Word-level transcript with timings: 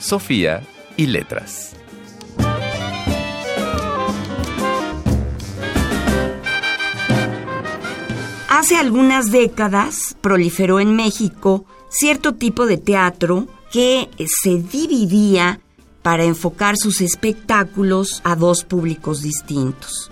Sofía 0.00 0.62
y 0.96 1.06
letras. 1.06 1.76
Hace 8.48 8.76
algunas 8.76 9.30
décadas 9.30 10.16
proliferó 10.20 10.80
en 10.80 10.96
México 10.96 11.64
cierto 11.88 12.34
tipo 12.34 12.66
de 12.66 12.78
teatro 12.78 13.46
que 13.72 14.08
se 14.26 14.56
dividía 14.56 15.60
para 16.02 16.24
enfocar 16.24 16.76
sus 16.76 17.00
espectáculos 17.00 18.22
a 18.24 18.36
dos 18.36 18.64
públicos 18.64 19.22
distintos. 19.22 20.10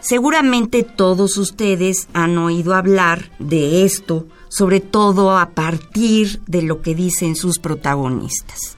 Seguramente 0.00 0.82
todos 0.82 1.38
ustedes 1.38 2.08
han 2.12 2.38
oído 2.38 2.74
hablar 2.74 3.30
de 3.38 3.84
esto, 3.84 4.26
sobre 4.48 4.80
todo 4.80 5.36
a 5.36 5.50
partir 5.50 6.40
de 6.46 6.62
lo 6.62 6.82
que 6.82 6.94
dicen 6.94 7.36
sus 7.36 7.58
protagonistas. 7.58 8.76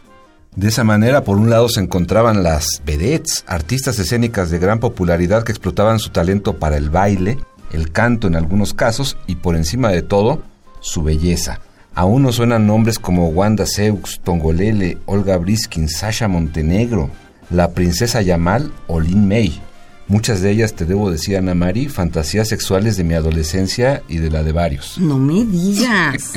De 0.57 0.69
esa 0.69 0.85
manera, 0.85 1.23
por 1.23 1.37
un 1.37 1.51
lado 1.51 1.69
se 1.69 1.81
encontraban 1.81 2.43
las 2.43 2.81
vedettes, 2.87 3.45
artistas 3.47 3.99
escénicas 3.99 4.51
de 4.51 4.59
gran 4.59 4.81
popularidad 4.81 5.45
que 5.45 5.53
explotaban 5.53 5.99
su 5.99 6.09
talento 6.09 6.57
para 6.57 6.79
el 6.79 6.89
baile, 6.89 7.37
el 7.73 7.93
canto 7.93 8.27
en 8.27 8.37
algunos 8.37 8.73
casos 8.73 9.19
y 9.27 9.37
por 9.37 9.55
encima 9.55 9.91
de 9.91 10.01
todo, 10.01 10.43
su 10.81 11.03
belleza. 11.03 11.61
Aún 11.95 12.23
nos 12.23 12.37
suenan 12.37 12.67
nombres 12.67 12.99
como 12.99 13.29
Wanda 13.29 13.67
Seux, 13.67 14.19
Tongolele, 14.25 14.97
Olga 15.05 15.37
Briskin, 15.37 15.91
Sasha 15.91 16.27
Montenegro, 16.27 17.11
la 17.51 17.73
princesa 17.73 18.23
Yamal 18.23 18.73
o 18.87 18.99
Lin 18.99 19.29
May. 19.29 19.61
Muchas 20.09 20.41
de 20.41 20.53
ellas, 20.53 20.73
te 20.73 20.87
debo 20.87 21.11
decir, 21.11 21.37
Ana 21.37 21.55
Mari, 21.55 21.89
fantasías 21.89 22.49
sexuales 22.49 22.97
de 22.97 23.05
mi 23.05 23.13
adolescencia 23.13 24.03
y 24.09 24.19
de 24.19 24.31
la 24.31 24.43
de 24.43 24.53
varios. 24.53 24.97
No 24.97 25.19
me 25.19 25.45
digas. 25.45 26.33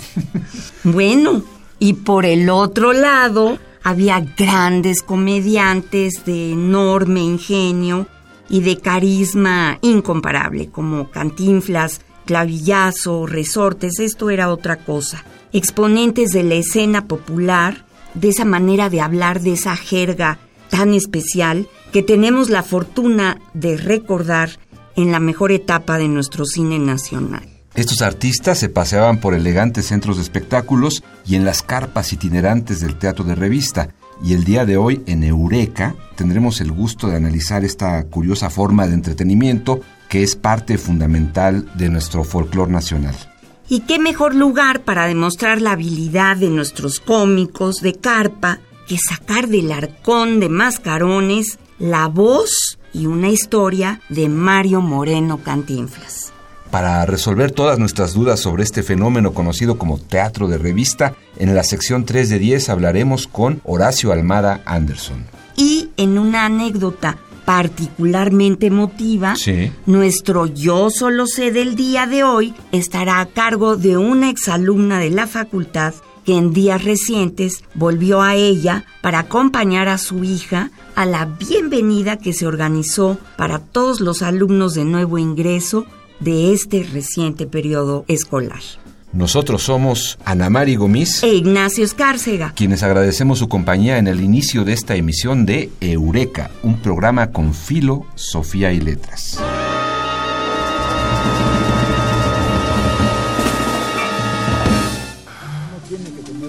bueno, 0.84 1.42
y 1.78 1.94
por 1.94 2.26
el 2.26 2.50
otro 2.50 2.92
lado, 2.92 3.60
había 3.84 4.20
grandes 4.38 5.02
comediantes 5.02 6.26
de 6.26 6.52
enorme 6.52 7.22
ingenio 7.22 8.08
y 8.50 8.62
de 8.62 8.78
carisma 8.78 9.78
incomparable, 9.82 10.70
como 10.70 11.10
Cantinflas, 11.12 12.02
Clavillazo, 12.26 13.26
Resortes, 13.26 14.00
esto 14.00 14.30
era 14.30 14.52
otra 14.52 14.78
cosa. 14.78 15.24
Exponentes 15.54 16.32
de 16.32 16.44
la 16.44 16.56
escena 16.56 17.06
popular, 17.06 17.86
de 18.14 18.30
esa 18.30 18.46
manera 18.46 18.90
de 18.90 19.02
hablar, 19.02 19.42
de 19.42 19.54
esa 19.54 19.76
jerga 19.76 20.40
tan 20.70 20.94
especial 20.94 21.68
que 21.92 22.04
tenemos 22.04 22.50
la 22.50 22.64
fortuna 22.64 23.40
de 23.54 23.78
recordar 23.78 24.52
en 24.96 25.12
la 25.12 25.20
mejor 25.20 25.52
etapa 25.52 25.98
de 25.98 26.08
nuestro 26.08 26.46
cine 26.46 26.78
nacional. 26.78 27.59
Estos 27.76 28.02
artistas 28.02 28.58
se 28.58 28.70
paseaban 28.70 29.20
por 29.20 29.34
elegantes 29.34 29.88
centros 29.88 30.18
de 30.18 30.24
espectáculos 30.24 31.04
y 31.26 31.36
en 31.36 31.46
las 31.46 31.62
carpas 31.62 32.12
itinerantes 32.12 32.82
del 32.82 32.98
teatro 32.98 33.24
de 33.24 33.36
revista. 33.36 33.90
Y 34.24 34.34
el 34.34 34.44
día 34.44 34.66
de 34.66 34.76
hoy 34.76 35.02
en 35.06 35.24
Eureka 35.24 35.96
tendremos 36.16 36.60
el 36.62 36.72
gusto 36.72 37.08
de 37.08 37.16
analizar 37.16 37.64
esta 37.64 38.04
curiosa 38.06 38.50
forma 38.50 38.88
de 38.88 38.96
entretenimiento 38.96 39.80
que 40.10 40.24
es 40.24 40.36
parte 40.36 40.78
fundamental 40.78 41.72
de 41.76 41.90
nuestro 41.90 42.24
folclore 42.24 42.72
nacional. 42.72 43.16
¿Y 43.70 43.82
qué 43.82 44.00
mejor 44.00 44.34
lugar 44.34 44.82
para 44.82 45.06
demostrar 45.06 45.62
la 45.62 45.74
habilidad 45.74 46.38
de 46.38 46.50
nuestros 46.50 47.00
cómicos 47.00 47.82
de 47.82 47.94
carpa 47.94 48.60
que 48.88 48.98
sacar 48.98 49.48
del 49.48 49.72
arcón 49.72 50.40
de 50.40 50.50
mascarones 50.50 51.60
la 51.78 52.08
voz 52.08 52.80
y 52.92 53.06
una 53.06 53.30
historia 53.30 54.02
de 54.10 54.28
Mario 54.28 54.82
Moreno 54.82 55.38
Cantinflas? 55.44 56.34
Para 56.72 57.04
resolver 57.06 57.52
todas 57.52 57.80
nuestras 57.80 58.14
dudas 58.14 58.40
sobre 58.40 58.64
este 58.64 58.84
fenómeno 58.84 59.34
conocido 59.34 59.80
como 59.80 59.98
teatro 59.98 60.48
de 60.48 60.60
revista, 60.60 61.16
en 61.38 61.56
la 61.56 61.64
sección 61.64 62.06
3 62.06 62.30
de 62.30 62.38
10 62.38 62.70
hablaremos 62.70 63.26
con 63.28 63.60
Horacio 63.64 64.12
Almada 64.12 64.62
Anderson. 64.66 65.26
Y 65.56 65.90
en 65.98 66.20
una 66.20 66.46
anécdota 66.46 67.18
particularmente 67.44 68.68
emotiva, 68.68 69.36
Sí. 69.36 69.72
nuestro 69.88 70.46
Yo 70.46 70.92
solo 70.92 71.26
sé 71.26 71.52
del 71.52 71.76
día 71.76 72.06
de 72.06 72.24
hoy 72.24 72.54
estará 72.72 73.20
a 73.20 73.26
cargo 73.26 73.76
de 73.76 73.98
una 73.98 74.30
exalumna 74.30 75.00
de 75.00 75.10
la 75.10 75.26
facultad 75.26 75.96
que 76.24 76.38
en 76.38 76.54
días 76.54 76.84
recientes 76.84 77.64
volvió 77.74 78.22
a 78.22 78.36
ella 78.36 78.86
para 79.02 79.20
acompañar 79.20 79.88
a 79.88 79.98
su 79.98 80.24
hija 80.24 80.70
a 80.94 81.08
la 81.08 81.26
bienvenida 81.26 82.18
que 82.18 82.34
se 82.34 82.46
organizó 82.46 83.18
para 83.36 83.58
todos 83.58 84.00
los 84.00 84.22
alumnos 84.22 84.76
de 84.76 84.86
nuevo 84.86 85.18
ingreso 85.18 85.88
de 86.20 86.54
este 86.54 86.84
reciente 86.84 87.46
periodo 87.48 88.06
escolar. 88.08 88.62
Nosotros 89.12 89.64
somos 89.64 90.20
Ana 90.24 90.52
Mari 90.52 90.76
Gomis, 90.76 91.24
E 91.24 91.34
Ignacio 91.34 91.84
Escárcega. 91.84 92.54
quienes 92.56 92.84
agradecemos 92.84 93.40
su 93.40 93.50
compañía 93.50 93.98
en 93.98 94.08
el 94.08 94.22
inicio 94.22 94.64
de 94.66 94.74
esta 94.74 94.96
emisión 94.96 95.48
de 95.48 95.72
Eureka, 95.82 96.52
un 96.62 96.78
programa 96.80 97.32
con 97.32 97.56
filo, 97.56 98.06
Sofía 98.14 98.72
y 98.72 98.80
letras. 98.80 99.40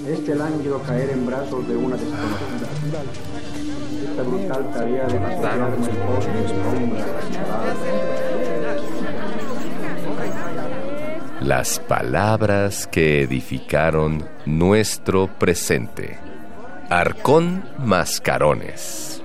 Este 0.06 0.34
lánguido 0.34 0.82
caer 0.82 1.10
en 1.10 1.24
brazos 1.26 1.66
de 1.66 1.76
una 1.76 1.96
desconocida. 1.96 3.02
Esta 4.10 4.22
brutal 4.22 4.70
tarea 4.72 5.06
de 5.06 5.20
matarme 5.20 5.76
por 5.76 6.22
sombra. 6.22 7.06
Las 11.40 11.80
palabras 11.80 12.86
que 12.86 13.22
edificaron 13.22 14.28
nuestro 14.44 15.26
presente. 15.38 16.18
Arcón 16.90 17.64
Mascarones. 17.78 19.22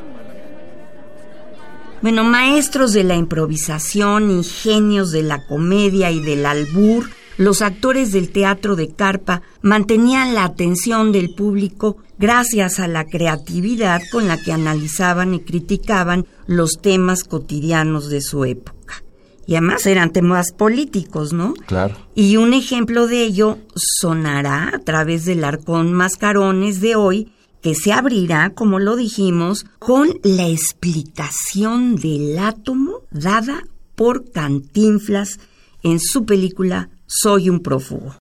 Bueno, 2.01 2.23
maestros 2.23 2.93
de 2.93 3.03
la 3.03 3.15
improvisación 3.15 4.31
y 4.31 4.45
genios 4.45 5.11
de 5.11 5.23
la 5.23 5.45
comedia 5.45 6.09
y 6.09 6.21
del 6.21 6.45
albur, 6.45 7.09
los 7.37 7.61
actores 7.61 8.13
del 8.13 8.31
teatro 8.31 8.77
de 8.77 8.93
carpa 8.93 9.41
mantenían 9.61 10.35
la 10.35 10.45
atención 10.45 11.11
del 11.11 11.35
público 11.35 11.97
gracias 12.17 12.79
a 12.79 12.87
la 12.87 13.03
creatividad 13.03 14.01
con 14.13 14.29
la 14.29 14.41
que 14.41 14.53
analizaban 14.53 15.33
y 15.33 15.41
criticaban 15.41 16.25
los 16.47 16.79
temas 16.81 17.25
cotidianos 17.25 18.09
de 18.09 18.21
su 18.21 18.45
época. 18.45 19.04
Y 19.47 19.55
además 19.55 19.85
eran 19.85 20.11
temas 20.11 20.51
políticos, 20.51 21.33
¿no? 21.33 21.53
Claro. 21.67 21.95
Y 22.15 22.37
un 22.37 22.53
ejemplo 22.53 23.07
de 23.07 23.23
ello 23.23 23.59
sonará 23.75 24.71
a 24.73 24.79
través 24.79 25.25
del 25.25 25.43
arcón 25.43 25.93
mascarones 25.93 26.81
de 26.81 26.95
hoy, 26.95 27.31
que 27.61 27.75
se 27.75 27.93
abrirá, 27.93 28.51
como 28.51 28.79
lo 28.79 28.95
dijimos, 28.95 29.65
con 29.79 30.09
la 30.23 30.47
explicación 30.47 31.95
del 31.95 32.37
átomo 32.37 33.01
dada 33.11 33.63
por 33.95 34.31
Cantinflas 34.31 35.39
en 35.83 35.99
su 35.99 36.25
película 36.25 36.89
Soy 37.07 37.49
un 37.49 37.61
prófugo. 37.61 38.15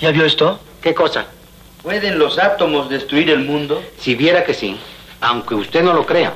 ¿Ya 0.00 0.10
vio 0.10 0.24
esto? 0.24 0.60
¿Qué 0.80 0.94
cosa? 0.94 1.26
¿Pueden 1.82 2.18
los 2.18 2.38
átomos 2.38 2.88
destruir 2.88 3.30
el 3.30 3.44
mundo? 3.44 3.82
Si 3.98 4.14
viera 4.14 4.44
que 4.44 4.54
sí, 4.54 4.76
aunque 5.20 5.54
usted 5.54 5.82
no 5.82 5.92
lo 5.92 6.06
crea. 6.06 6.34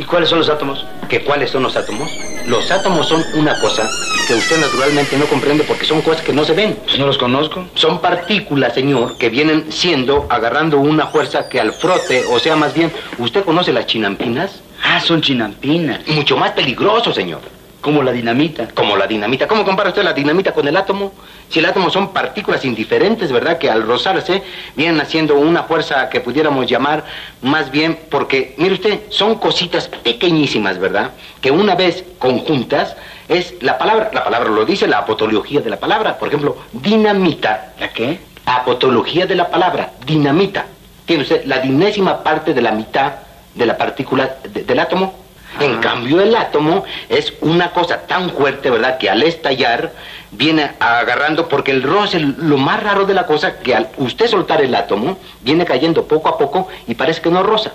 ¿Y 0.00 0.04
cuáles 0.04 0.30
son 0.30 0.38
los 0.38 0.48
átomos? 0.48 0.86
¿Que 1.10 1.20
cuáles 1.20 1.50
son 1.50 1.62
los 1.62 1.76
átomos? 1.76 2.10
Los 2.46 2.70
átomos 2.70 3.06
son 3.06 3.22
una 3.34 3.60
cosa 3.60 3.90
que 4.26 4.32
usted 4.32 4.58
naturalmente 4.58 5.18
no 5.18 5.26
comprende 5.26 5.62
porque 5.64 5.84
son 5.84 6.00
cosas 6.00 6.22
que 6.22 6.32
no 6.32 6.42
se 6.42 6.54
ven. 6.54 6.78
No 6.98 7.06
los 7.06 7.18
conozco. 7.18 7.66
Son 7.74 8.00
partículas, 8.00 8.72
señor, 8.72 9.18
que 9.18 9.28
vienen 9.28 9.70
siendo, 9.70 10.26
agarrando 10.30 10.78
una 10.78 11.08
fuerza 11.08 11.50
que 11.50 11.60
al 11.60 11.74
frote, 11.74 12.24
o 12.30 12.38
sea, 12.38 12.56
más 12.56 12.72
bien, 12.72 12.90
¿usted 13.18 13.44
conoce 13.44 13.74
las 13.74 13.84
chinampinas? 13.84 14.62
Ah, 14.82 15.00
son 15.00 15.20
chinampinas. 15.20 16.00
Mucho 16.08 16.34
más 16.38 16.52
peligroso, 16.52 17.12
señor. 17.12 17.42
Como 17.80 18.02
la 18.02 18.12
dinamita. 18.12 18.68
Como 18.74 18.96
la 18.96 19.06
dinamita. 19.06 19.48
¿Cómo 19.48 19.64
compara 19.64 19.88
usted 19.88 20.02
la 20.02 20.12
dinamita 20.12 20.52
con 20.52 20.68
el 20.68 20.76
átomo? 20.76 21.12
Si 21.48 21.58
el 21.60 21.64
átomo 21.66 21.88
son 21.90 22.12
partículas 22.12 22.64
indiferentes, 22.64 23.32
¿verdad? 23.32 23.56
Que 23.58 23.70
al 23.70 23.82
rozarse 23.86 24.42
vienen 24.76 25.00
haciendo 25.00 25.34
una 25.36 25.62
fuerza 25.62 26.08
que 26.10 26.20
pudiéramos 26.20 26.66
llamar 26.66 27.04
más 27.40 27.70
bien, 27.70 27.98
porque, 28.10 28.54
mire 28.58 28.74
usted, 28.74 29.00
son 29.08 29.36
cositas 29.36 29.88
pequeñísimas, 29.88 30.78
¿verdad? 30.78 31.12
Que 31.40 31.50
una 31.50 31.74
vez 31.74 32.04
conjuntas 32.18 32.96
es 33.28 33.54
la 33.62 33.78
palabra, 33.78 34.10
la 34.12 34.24
palabra 34.24 34.50
lo 34.50 34.64
dice, 34.66 34.86
la 34.86 34.98
apotología 34.98 35.60
de 35.60 35.70
la 35.70 35.78
palabra. 35.78 36.18
Por 36.18 36.28
ejemplo, 36.28 36.56
dinamita. 36.72 37.72
¿La 37.80 37.88
qué? 37.92 38.20
apotología 38.46 39.26
de 39.26 39.36
la 39.36 39.48
palabra, 39.48 39.92
dinamita. 40.04 40.66
Tiene 41.06 41.22
usted 41.22 41.44
la 41.44 41.58
dinésima 41.60 42.22
parte 42.24 42.52
de 42.52 42.60
la 42.60 42.72
mitad 42.72 43.12
de 43.54 43.64
la 43.64 43.76
partícula 43.76 44.36
de- 44.42 44.64
del 44.64 44.78
átomo. 44.80 45.14
En 45.58 45.78
cambio, 45.80 46.20
el 46.20 46.34
átomo 46.36 46.84
es 47.08 47.32
una 47.40 47.72
cosa 47.72 48.06
tan 48.06 48.30
fuerte, 48.30 48.70
¿verdad?, 48.70 48.98
que 48.98 49.10
al 49.10 49.22
estallar 49.22 49.92
viene 50.30 50.70
agarrando, 50.78 51.48
porque 51.48 51.72
el 51.72 51.82
roce, 51.82 52.20
lo 52.20 52.56
más 52.56 52.82
raro 52.82 53.04
de 53.04 53.14
la 53.14 53.26
cosa, 53.26 53.58
que 53.58 53.74
al 53.74 53.88
usted 53.96 54.28
soltar 54.28 54.62
el 54.62 54.74
átomo, 54.74 55.18
viene 55.40 55.64
cayendo 55.64 56.04
poco 56.06 56.28
a 56.28 56.38
poco 56.38 56.68
y 56.86 56.94
parece 56.94 57.20
que 57.20 57.30
no 57.30 57.42
rosa. 57.42 57.72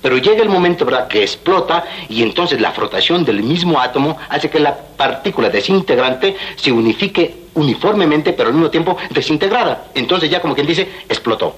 Pero 0.00 0.16
llega 0.16 0.42
el 0.42 0.48
momento, 0.48 0.86
que 1.08 1.22
explota 1.22 1.84
y 2.08 2.22
entonces 2.22 2.60
la 2.60 2.70
frotación 2.70 3.24
del 3.24 3.42
mismo 3.42 3.80
átomo 3.80 4.16
hace 4.28 4.48
que 4.48 4.60
la 4.60 4.74
partícula 4.74 5.50
desintegrante 5.50 6.36
se 6.56 6.70
unifique 6.70 7.48
uniformemente, 7.54 8.32
pero 8.32 8.48
al 8.48 8.54
mismo 8.54 8.70
tiempo 8.70 8.96
desintegrada. 9.10 9.86
Entonces 9.94 10.30
ya 10.30 10.40
como 10.40 10.54
quien 10.54 10.66
dice, 10.66 10.88
explotó. 11.08 11.56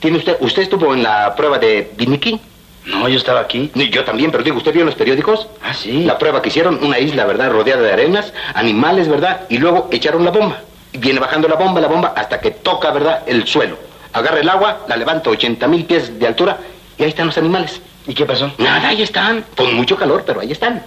¿Tiene 0.00 0.18
usted, 0.18 0.36
usted 0.40 0.62
estuvo 0.62 0.94
en 0.94 1.02
la 1.02 1.34
prueba 1.36 1.58
de 1.58 1.92
Biniquín? 1.96 2.40
No, 2.84 3.08
yo 3.08 3.16
estaba 3.16 3.40
aquí. 3.40 3.70
Yo 3.74 4.04
también, 4.04 4.30
pero 4.30 4.42
digo, 4.42 4.56
¿usted 4.56 4.72
vio 4.72 4.82
en 4.82 4.86
los 4.86 4.94
periódicos? 4.94 5.46
Ah, 5.62 5.72
sí. 5.72 6.04
La 6.04 6.18
prueba 6.18 6.42
que 6.42 6.48
hicieron, 6.48 6.82
una 6.82 6.98
isla, 6.98 7.24
¿verdad? 7.24 7.50
Rodeada 7.50 7.82
de 7.82 7.92
arenas, 7.92 8.32
animales, 8.54 9.08
¿verdad? 9.08 9.42
Y 9.48 9.58
luego 9.58 9.88
echaron 9.92 10.24
la 10.24 10.30
bomba. 10.30 10.58
Y 10.92 10.98
viene 10.98 11.20
bajando 11.20 11.48
la 11.48 11.54
bomba, 11.54 11.80
la 11.80 11.88
bomba, 11.88 12.12
hasta 12.16 12.40
que 12.40 12.50
toca, 12.50 12.90
¿verdad? 12.90 13.22
El 13.26 13.46
suelo. 13.46 13.78
Agarra 14.12 14.40
el 14.40 14.48
agua, 14.48 14.80
la 14.88 14.96
levanta 14.96 15.30
80 15.30 15.66
mil 15.68 15.84
pies 15.84 16.18
de 16.18 16.26
altura 16.26 16.58
y 16.98 17.02
ahí 17.02 17.08
están 17.08 17.26
los 17.26 17.38
animales. 17.38 17.80
¿Y 18.06 18.14
qué 18.14 18.26
pasó? 18.26 18.52
Nada, 18.58 18.88
ahí 18.88 19.00
están. 19.00 19.44
Con 19.56 19.74
mucho 19.74 19.96
calor, 19.96 20.24
pero 20.26 20.40
ahí 20.40 20.52
están. 20.52 20.82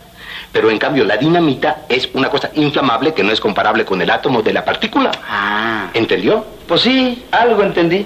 Pero 0.52 0.70
en 0.70 0.78
cambio, 0.78 1.06
la 1.06 1.18
dinamita 1.18 1.86
es 1.90 2.10
una 2.14 2.30
cosa 2.30 2.50
inflamable 2.54 3.14
que 3.14 3.24
no 3.24 3.32
es 3.32 3.40
comparable 3.40 3.84
con 3.84 4.02
el 4.02 4.10
átomo 4.10 4.42
de 4.42 4.54
la 4.54 4.64
partícula. 4.64 5.12
Ah. 5.28 5.90
¿Entendió? 5.94 6.46
Pues 6.68 6.82
sí, 6.82 7.26
algo 7.32 7.64
entendí. 7.64 8.06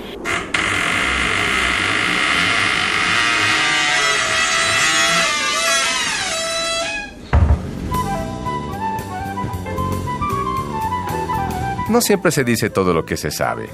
No 11.89 12.01
siempre 12.01 12.31
se 12.31 12.43
dice 12.43 12.69
todo 12.69 12.93
lo 12.93 13.03
que 13.03 13.17
se 13.17 13.31
sabe, 13.31 13.67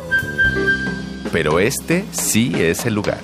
pero 1.33 1.59
este 1.59 2.05
sí 2.11 2.53
es 2.55 2.85
el 2.85 2.93
lugar. 2.93 3.19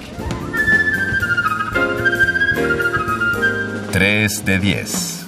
3 3.93 4.45
de 4.45 4.59
10. 4.59 5.25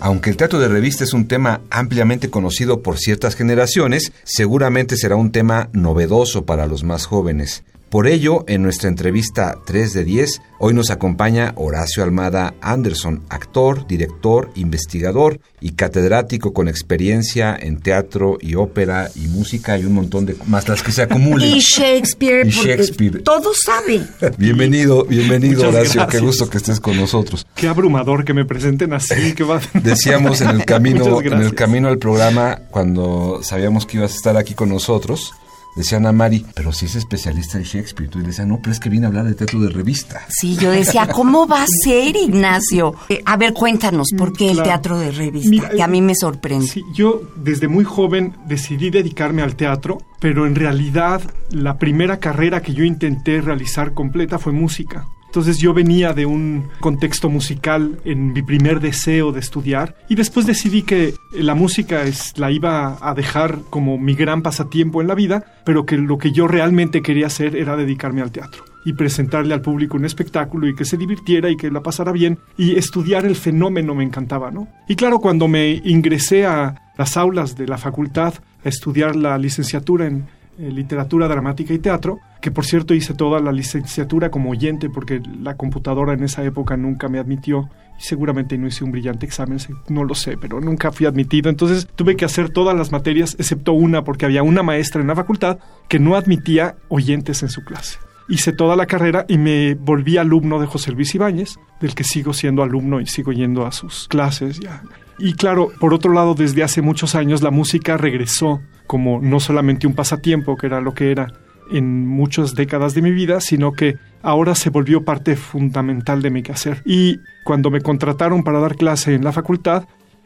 Aunque 0.00 0.30
el 0.30 0.38
teatro 0.38 0.58
de 0.58 0.68
revista 0.68 1.04
es 1.04 1.12
un 1.12 1.28
tema 1.28 1.60
ampliamente 1.68 2.30
conocido 2.30 2.82
por 2.82 2.96
ciertas 2.96 3.34
generaciones, 3.34 4.12
seguramente 4.24 4.96
será 4.96 5.16
un 5.16 5.32
tema 5.32 5.68
novedoso 5.72 6.46
para 6.46 6.66
los 6.66 6.82
más 6.82 7.04
jóvenes. 7.04 7.62
Por 7.94 8.08
ello, 8.08 8.44
en 8.48 8.60
nuestra 8.64 8.88
entrevista 8.88 9.56
3 9.64 9.92
de 9.92 10.04
10, 10.04 10.42
hoy 10.58 10.74
nos 10.74 10.90
acompaña 10.90 11.52
Horacio 11.54 12.02
Almada 12.02 12.54
Anderson, 12.60 13.22
actor, 13.28 13.86
director, 13.86 14.50
investigador 14.56 15.38
y 15.60 15.74
catedrático 15.74 16.52
con 16.52 16.66
experiencia 16.66 17.56
en 17.56 17.78
teatro 17.78 18.36
y 18.40 18.56
ópera 18.56 19.10
y 19.14 19.28
música 19.28 19.78
y 19.78 19.84
un 19.84 19.94
montón 19.94 20.26
de 20.26 20.34
más 20.48 20.68
las 20.68 20.82
que 20.82 20.90
se 20.90 21.02
acumulen. 21.02 21.48
Y 21.48 21.60
Shakespeare, 21.60 22.44
Y 22.48 22.52
porque 22.52 22.68
Shakespeare. 22.68 23.22
todo 23.22 23.52
sabe. 23.54 24.02
Bienvenido, 24.38 25.04
bienvenido 25.04 25.66
Muchas 25.66 25.94
Horacio, 25.94 26.08
qué 26.08 26.18
gusto 26.18 26.50
que 26.50 26.56
estés 26.56 26.80
con 26.80 26.96
nosotros. 26.96 27.46
Qué 27.54 27.68
abrumador 27.68 28.24
que 28.24 28.34
me 28.34 28.44
presenten 28.44 28.92
así, 28.92 29.34
que 29.34 29.44
va. 29.44 29.60
Decíamos 29.72 30.40
en 30.40 30.50
el 30.50 30.64
camino, 30.64 31.20
en 31.22 31.34
el 31.34 31.54
camino 31.54 31.86
al 31.86 31.98
programa, 31.98 32.58
cuando 32.72 33.38
sabíamos 33.44 33.86
que 33.86 33.98
ibas 33.98 34.14
a 34.14 34.16
estar 34.16 34.36
aquí 34.36 34.54
con 34.54 34.68
nosotros, 34.68 35.32
decían 35.76 36.06
a 36.06 36.12
Mari, 36.12 36.44
pero 36.54 36.72
si 36.72 36.86
es 36.86 36.94
especialista 36.94 37.58
en 37.58 37.64
Shakespeare. 37.64 38.10
Tú 38.10 38.18
le 38.18 38.26
decías, 38.26 38.46
no, 38.46 38.58
pero 38.60 38.72
es 38.72 38.80
que 38.80 38.88
viene 38.88 39.06
a 39.06 39.08
hablar 39.08 39.24
de 39.24 39.34
teatro 39.34 39.60
de 39.60 39.70
revista. 39.70 40.22
Sí, 40.28 40.56
yo 40.56 40.70
decía, 40.70 41.06
¿cómo 41.06 41.46
va 41.46 41.62
a 41.62 41.66
ser, 41.66 42.16
Ignacio? 42.16 42.94
Eh, 43.08 43.22
a 43.24 43.36
ver, 43.36 43.52
cuéntanos, 43.52 44.08
¿por 44.16 44.32
qué 44.32 44.50
el 44.50 44.62
teatro 44.62 44.98
de 44.98 45.10
revista? 45.10 45.50
Mira, 45.50 45.68
que 45.70 45.82
a 45.82 45.88
mí 45.88 46.00
me 46.00 46.14
sorprende. 46.14 46.66
Sí, 46.66 46.82
yo 46.94 47.22
desde 47.36 47.68
muy 47.68 47.84
joven 47.84 48.36
decidí 48.46 48.90
dedicarme 48.90 49.42
al 49.42 49.56
teatro, 49.56 49.98
pero 50.20 50.46
en 50.46 50.54
realidad 50.54 51.22
la 51.50 51.78
primera 51.78 52.18
carrera 52.18 52.62
que 52.62 52.74
yo 52.74 52.84
intenté 52.84 53.40
realizar 53.40 53.94
completa 53.94 54.38
fue 54.38 54.52
música. 54.52 55.06
Entonces 55.34 55.58
yo 55.58 55.74
venía 55.74 56.12
de 56.12 56.26
un 56.26 56.68
contexto 56.78 57.28
musical 57.28 57.98
en 58.04 58.32
mi 58.32 58.40
primer 58.40 58.78
deseo 58.78 59.32
de 59.32 59.40
estudiar 59.40 59.96
y 60.08 60.14
después 60.14 60.46
decidí 60.46 60.82
que 60.82 61.14
la 61.32 61.56
música 61.56 62.04
es, 62.04 62.38
la 62.38 62.52
iba 62.52 62.98
a 63.00 63.14
dejar 63.14 63.58
como 63.68 63.98
mi 63.98 64.14
gran 64.14 64.42
pasatiempo 64.42 65.02
en 65.02 65.08
la 65.08 65.16
vida, 65.16 65.44
pero 65.64 65.86
que 65.86 65.96
lo 65.96 66.18
que 66.18 66.30
yo 66.30 66.46
realmente 66.46 67.02
quería 67.02 67.26
hacer 67.26 67.56
era 67.56 67.74
dedicarme 67.74 68.22
al 68.22 68.30
teatro 68.30 68.62
y 68.84 68.92
presentarle 68.92 69.54
al 69.54 69.60
público 69.60 69.96
un 69.96 70.04
espectáculo 70.04 70.68
y 70.68 70.76
que 70.76 70.84
se 70.84 70.96
divirtiera 70.96 71.50
y 71.50 71.56
que 71.56 71.68
la 71.68 71.82
pasara 71.82 72.12
bien 72.12 72.38
y 72.56 72.76
estudiar 72.76 73.26
el 73.26 73.34
fenómeno 73.34 73.92
me 73.96 74.04
encantaba, 74.04 74.52
¿no? 74.52 74.68
Y 74.86 74.94
claro, 74.94 75.18
cuando 75.18 75.48
me 75.48 75.82
ingresé 75.84 76.46
a 76.46 76.80
las 76.96 77.16
aulas 77.16 77.56
de 77.56 77.66
la 77.66 77.76
facultad 77.76 78.34
a 78.64 78.68
estudiar 78.68 79.16
la 79.16 79.36
licenciatura 79.36 80.06
en 80.06 80.28
eh, 80.60 80.70
literatura 80.70 81.26
dramática 81.26 81.74
y 81.74 81.80
teatro, 81.80 82.20
que 82.44 82.50
por 82.50 82.66
cierto 82.66 82.92
hice 82.92 83.14
toda 83.14 83.40
la 83.40 83.52
licenciatura 83.52 84.30
como 84.30 84.50
oyente 84.50 84.90
porque 84.90 85.18
la 85.40 85.56
computadora 85.56 86.12
en 86.12 86.22
esa 86.24 86.44
época 86.44 86.76
nunca 86.76 87.08
me 87.08 87.18
admitió 87.18 87.70
y 87.98 88.02
seguramente 88.02 88.58
no 88.58 88.66
hice 88.66 88.84
un 88.84 88.92
brillante 88.92 89.24
examen, 89.24 89.56
no 89.88 90.04
lo 90.04 90.14
sé, 90.14 90.36
pero 90.36 90.60
nunca 90.60 90.92
fui 90.92 91.06
admitido. 91.06 91.48
Entonces 91.48 91.88
tuve 91.96 92.16
que 92.16 92.26
hacer 92.26 92.50
todas 92.50 92.76
las 92.76 92.92
materias 92.92 93.34
excepto 93.38 93.72
una 93.72 94.04
porque 94.04 94.26
había 94.26 94.42
una 94.42 94.62
maestra 94.62 95.00
en 95.00 95.06
la 95.06 95.16
facultad 95.16 95.58
que 95.88 95.98
no 95.98 96.16
admitía 96.16 96.74
oyentes 96.90 97.42
en 97.42 97.48
su 97.48 97.64
clase. 97.64 97.96
Hice 98.28 98.52
toda 98.52 98.76
la 98.76 98.84
carrera 98.84 99.24
y 99.26 99.38
me 99.38 99.74
volví 99.74 100.18
alumno 100.18 100.60
de 100.60 100.66
José 100.66 100.92
Luis 100.92 101.14
Ibáñez, 101.14 101.58
del 101.80 101.94
que 101.94 102.04
sigo 102.04 102.34
siendo 102.34 102.62
alumno 102.62 103.00
y 103.00 103.06
sigo 103.06 103.32
yendo 103.32 103.64
a 103.64 103.72
sus 103.72 104.06
clases. 104.06 104.60
Ya. 104.60 104.82
Y 105.18 105.32
claro, 105.32 105.70
por 105.80 105.94
otro 105.94 106.12
lado, 106.12 106.34
desde 106.34 106.62
hace 106.62 106.82
muchos 106.82 107.14
años 107.14 107.40
la 107.40 107.50
música 107.50 107.96
regresó 107.96 108.60
como 108.86 109.18
no 109.22 109.40
solamente 109.40 109.86
un 109.86 109.94
pasatiempo, 109.94 110.58
que 110.58 110.66
era 110.66 110.82
lo 110.82 110.92
que 110.92 111.10
era 111.10 111.32
en 111.70 112.06
muchas 112.06 112.54
décadas 112.54 112.94
de 112.94 113.02
mi 113.02 113.10
vida, 113.10 113.40
sino 113.40 113.72
que 113.72 113.96
ahora 114.22 114.54
se 114.54 114.70
volvió 114.70 115.04
parte 115.04 115.36
fundamental 115.36 116.22
de 116.22 116.30
mi 116.30 116.42
quehacer. 116.42 116.82
Y 116.84 117.18
cuando 117.44 117.70
me 117.70 117.80
contrataron 117.80 118.42
para 118.42 118.60
dar 118.60 118.76
clase 118.76 119.14
en 119.14 119.24
la 119.24 119.32
facultad, 119.32 119.84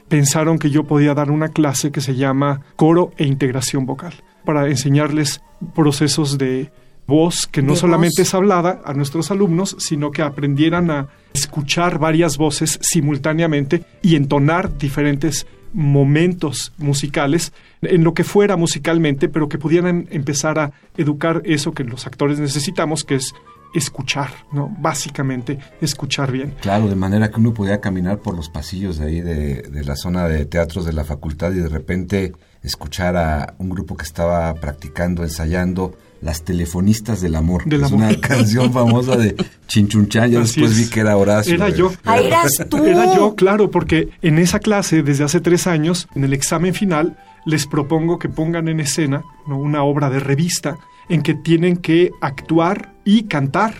pensaron 0.09 0.59
que 0.59 0.71
yo 0.71 0.85
podía 0.85 1.15
dar 1.15 1.31
una 1.31 1.49
clase 1.49 1.91
que 1.93 2.01
se 2.01 2.17
llama 2.17 2.61
coro 2.77 3.13
e 3.17 3.25
integración 3.25 3.87
vocal, 3.87 4.15
para 4.45 4.69
enseñarles 4.69 5.43
procesos 5.75 6.39
de 6.39 6.71
voz 7.07 7.47
que 7.47 7.63
no 7.63 7.75
solamente 7.75 8.23
voz. 8.23 8.29
es 8.29 8.35
hablada 8.35 8.83
a 8.85 8.93
nuestros 8.93 9.31
alumnos, 9.31 9.77
sino 9.79 10.11
que 10.11 10.23
aprendieran 10.23 10.91
a 10.91 11.09
escuchar 11.33 11.99
varias 11.99 12.37
voces 12.37 12.79
simultáneamente 12.83 13.85
y 14.03 14.17
entonar 14.17 14.77
diferentes 14.77 15.47
momentos 15.73 16.73
musicales 16.79 17.53
en 17.83 18.05
lo 18.05 18.15
que 18.15 18.25
fuera 18.25 18.57
musicalmente, 18.57 19.29
pero 19.29 19.49
que 19.49 19.59
pudieran 19.59 20.09
empezar 20.11 20.59
a 20.59 20.73
educar 20.97 21.43
eso 21.45 21.73
que 21.73 21.85
los 21.85 22.07
actores 22.07 22.39
necesitamos, 22.39 23.05
que 23.05 23.17
es 23.17 23.35
escuchar, 23.75 24.31
¿no? 24.53 24.75
Básicamente, 24.79 25.59
escuchar 25.81 26.33
bien. 26.33 26.55
Claro, 26.61 26.89
de 26.89 26.97
manera 26.97 27.31
que 27.31 27.39
uno 27.39 27.53
podía 27.53 27.81
caminar 27.81 28.19
por 28.19 28.35
los 28.35 28.49
pasillos 28.49 28.99
de 28.99 29.07
ahí 29.07 29.21
de, 29.21 29.63
de 29.63 29.85
la 29.85 29.97
zona 29.97 30.27
de 30.27 30.47
teatros 30.47 30.87
de 30.87 30.93
la 30.93 31.05
facultad 31.05 31.53
y 31.53 31.57
de 31.57 31.69
repente 31.69 32.33
escuchar 32.63 33.17
a 33.17 33.55
un 33.59 33.69
grupo 33.69 33.97
que 33.97 34.05
estaba 34.05 34.55
practicando, 34.55 35.23
ensayando 35.23 35.97
Las 36.21 36.45
telefonistas 36.45 37.21
del 37.21 37.37
amor. 37.37 37.65
Del 37.65 37.83
es 37.83 37.93
amor. 37.93 38.07
una 38.07 38.21
canción 38.21 38.73
famosa 38.73 39.17
de 39.17 39.37
Chinchunchán. 39.69 40.31
Ya 40.31 40.41
Así 40.41 40.61
después 40.61 40.79
es. 40.79 40.87
vi 40.87 40.93
que 40.93 41.01
era 41.01 41.17
Horacio. 41.17 41.55
Era 41.55 41.69
eh. 41.69 41.75
yo. 41.77 41.93
Ah, 42.05 42.19
eras 42.19 42.65
tú. 42.69 42.85
Era 42.85 43.15
yo, 43.15 43.35
claro, 43.35 43.71
porque 43.71 44.09
en 44.23 44.39
esa 44.39 44.59
clase, 44.59 45.03
desde 45.03 45.25
hace 45.25 45.41
tres 45.41 45.67
años, 45.67 46.09
en 46.15 46.25
el 46.25 46.33
examen 46.33 46.75
final, 46.75 47.17
les 47.47 47.67
propongo 47.67 48.19
que 48.19 48.29
pongan 48.29 48.69
en 48.69 48.81
escena 48.81 49.23
¿no? 49.47 49.59
una 49.59 49.83
obra 49.83 50.11
de 50.11 50.21
revista 50.21 50.77
en 51.09 51.23
que 51.23 51.35
tienen 51.35 51.77
que 51.77 52.11
actuar 52.21 52.95
y 53.05 53.25
cantar 53.25 53.75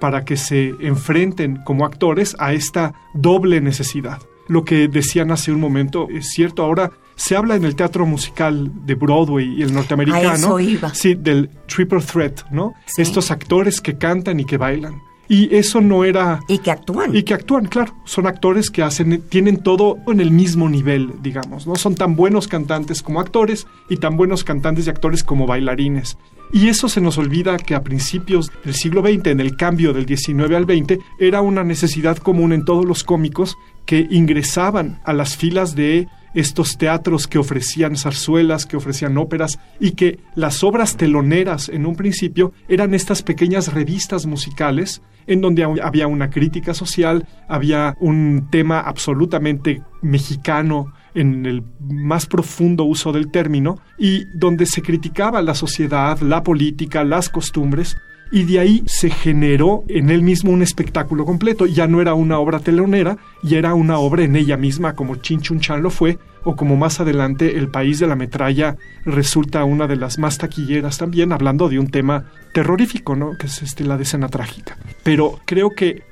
para 0.00 0.24
que 0.24 0.36
se 0.36 0.74
enfrenten 0.80 1.56
como 1.64 1.84
actores 1.84 2.36
a 2.38 2.52
esta 2.52 2.94
doble 3.14 3.60
necesidad. 3.60 4.18
Lo 4.48 4.64
que 4.64 4.88
decían 4.88 5.30
hace 5.30 5.52
un 5.52 5.60
momento 5.60 6.08
es 6.10 6.30
cierto, 6.30 6.62
ahora 6.62 6.92
se 7.18 7.36
habla 7.36 7.56
en 7.56 7.64
el 7.64 7.74
teatro 7.74 8.06
musical 8.06 8.70
de 8.86 8.94
Broadway 8.94 9.56
y 9.58 9.62
el 9.62 9.74
norteamericano, 9.74 10.30
A 10.30 10.34
eso 10.34 10.60
iba. 10.60 10.94
sí, 10.94 11.14
del 11.14 11.50
triple 11.66 12.00
threat, 12.00 12.48
¿no? 12.50 12.74
Sí. 12.86 13.02
Estos 13.02 13.30
actores 13.30 13.80
que 13.80 13.98
cantan 13.98 14.40
y 14.40 14.44
que 14.44 14.56
bailan. 14.56 15.02
Y 15.30 15.54
eso 15.54 15.82
no 15.82 16.04
era... 16.04 16.40
Y 16.48 16.56
que 16.58 16.70
actúan. 16.70 17.14
Y 17.14 17.22
que 17.22 17.34
actúan, 17.34 17.66
claro. 17.66 17.94
Son 18.04 18.26
actores 18.26 18.70
que 18.70 18.82
hacen, 18.82 19.22
tienen 19.28 19.58
todo 19.58 19.98
en 20.06 20.20
el 20.20 20.30
mismo 20.30 20.70
nivel, 20.70 21.12
digamos. 21.20 21.66
No 21.66 21.76
son 21.76 21.96
tan 21.96 22.16
buenos 22.16 22.48
cantantes 22.48 23.02
como 23.02 23.20
actores 23.20 23.66
y 23.90 23.98
tan 23.98 24.16
buenos 24.16 24.42
cantantes 24.42 24.86
y 24.86 24.90
actores 24.90 25.22
como 25.22 25.46
bailarines. 25.46 26.16
Y 26.50 26.68
eso 26.68 26.88
se 26.88 27.02
nos 27.02 27.18
olvida 27.18 27.58
que 27.58 27.74
a 27.74 27.82
principios 27.82 28.50
del 28.64 28.74
siglo 28.74 29.02
XX, 29.02 29.26
en 29.26 29.40
el 29.40 29.54
cambio 29.56 29.92
del 29.92 30.06
XIX 30.06 30.54
al 30.54 30.64
XX, 30.64 30.98
era 31.18 31.42
una 31.42 31.62
necesidad 31.62 32.16
común 32.16 32.54
en 32.54 32.64
todos 32.64 32.86
los 32.86 33.04
cómicos 33.04 33.58
que 33.84 34.06
ingresaban 34.10 34.98
a 35.04 35.12
las 35.12 35.36
filas 35.36 35.74
de 35.74 36.08
estos 36.38 36.78
teatros 36.78 37.26
que 37.26 37.38
ofrecían 37.38 37.96
zarzuelas, 37.96 38.64
que 38.64 38.76
ofrecían 38.76 39.18
óperas 39.18 39.58
y 39.80 39.92
que 39.92 40.20
las 40.36 40.62
obras 40.62 40.96
teloneras 40.96 41.68
en 41.68 41.84
un 41.84 41.96
principio 41.96 42.52
eran 42.68 42.94
estas 42.94 43.22
pequeñas 43.22 43.72
revistas 43.72 44.24
musicales 44.24 45.02
en 45.26 45.40
donde 45.40 45.64
había 45.82 46.06
una 46.06 46.30
crítica 46.30 46.74
social, 46.74 47.26
había 47.48 47.96
un 48.00 48.48
tema 48.50 48.80
absolutamente 48.80 49.82
mexicano 50.00 50.92
en 51.14 51.44
el 51.44 51.64
más 51.80 52.26
profundo 52.26 52.84
uso 52.84 53.12
del 53.12 53.30
término 53.30 53.80
y 53.98 54.24
donde 54.38 54.64
se 54.64 54.80
criticaba 54.80 55.42
la 55.42 55.54
sociedad, 55.54 56.20
la 56.20 56.44
política, 56.44 57.02
las 57.02 57.28
costumbres 57.28 57.96
y 58.30 58.44
de 58.44 58.58
ahí 58.58 58.82
se 58.86 59.10
generó 59.10 59.84
en 59.88 60.10
él 60.10 60.22
mismo 60.22 60.52
un 60.52 60.62
espectáculo 60.62 61.24
completo. 61.24 61.66
Ya 61.66 61.86
no 61.86 62.00
era 62.00 62.14
una 62.14 62.38
obra 62.38 62.60
telonera, 62.60 63.16
y 63.42 63.54
era 63.54 63.74
una 63.74 63.98
obra 63.98 64.24
en 64.24 64.36
ella 64.36 64.56
misma, 64.56 64.94
como 64.94 65.16
Chin 65.16 65.40
Chun 65.40 65.60
Chan 65.60 65.82
lo 65.82 65.90
fue, 65.90 66.18
o 66.44 66.56
como 66.56 66.76
más 66.76 67.00
adelante 67.00 67.56
El 67.56 67.68
País 67.68 67.98
de 67.98 68.06
la 68.06 68.16
Metralla 68.16 68.76
resulta 69.04 69.64
una 69.64 69.86
de 69.86 69.96
las 69.96 70.18
más 70.18 70.38
taquilleras 70.38 70.98
también, 70.98 71.32
hablando 71.32 71.68
de 71.68 71.78
un 71.78 71.88
tema 71.88 72.24
terrorífico, 72.52 73.16
¿no? 73.16 73.36
Que 73.38 73.46
es 73.46 73.62
este, 73.62 73.84
la 73.84 73.96
decena 73.96 74.28
trágica. 74.28 74.76
Pero 75.02 75.38
creo 75.44 75.70
que 75.70 76.02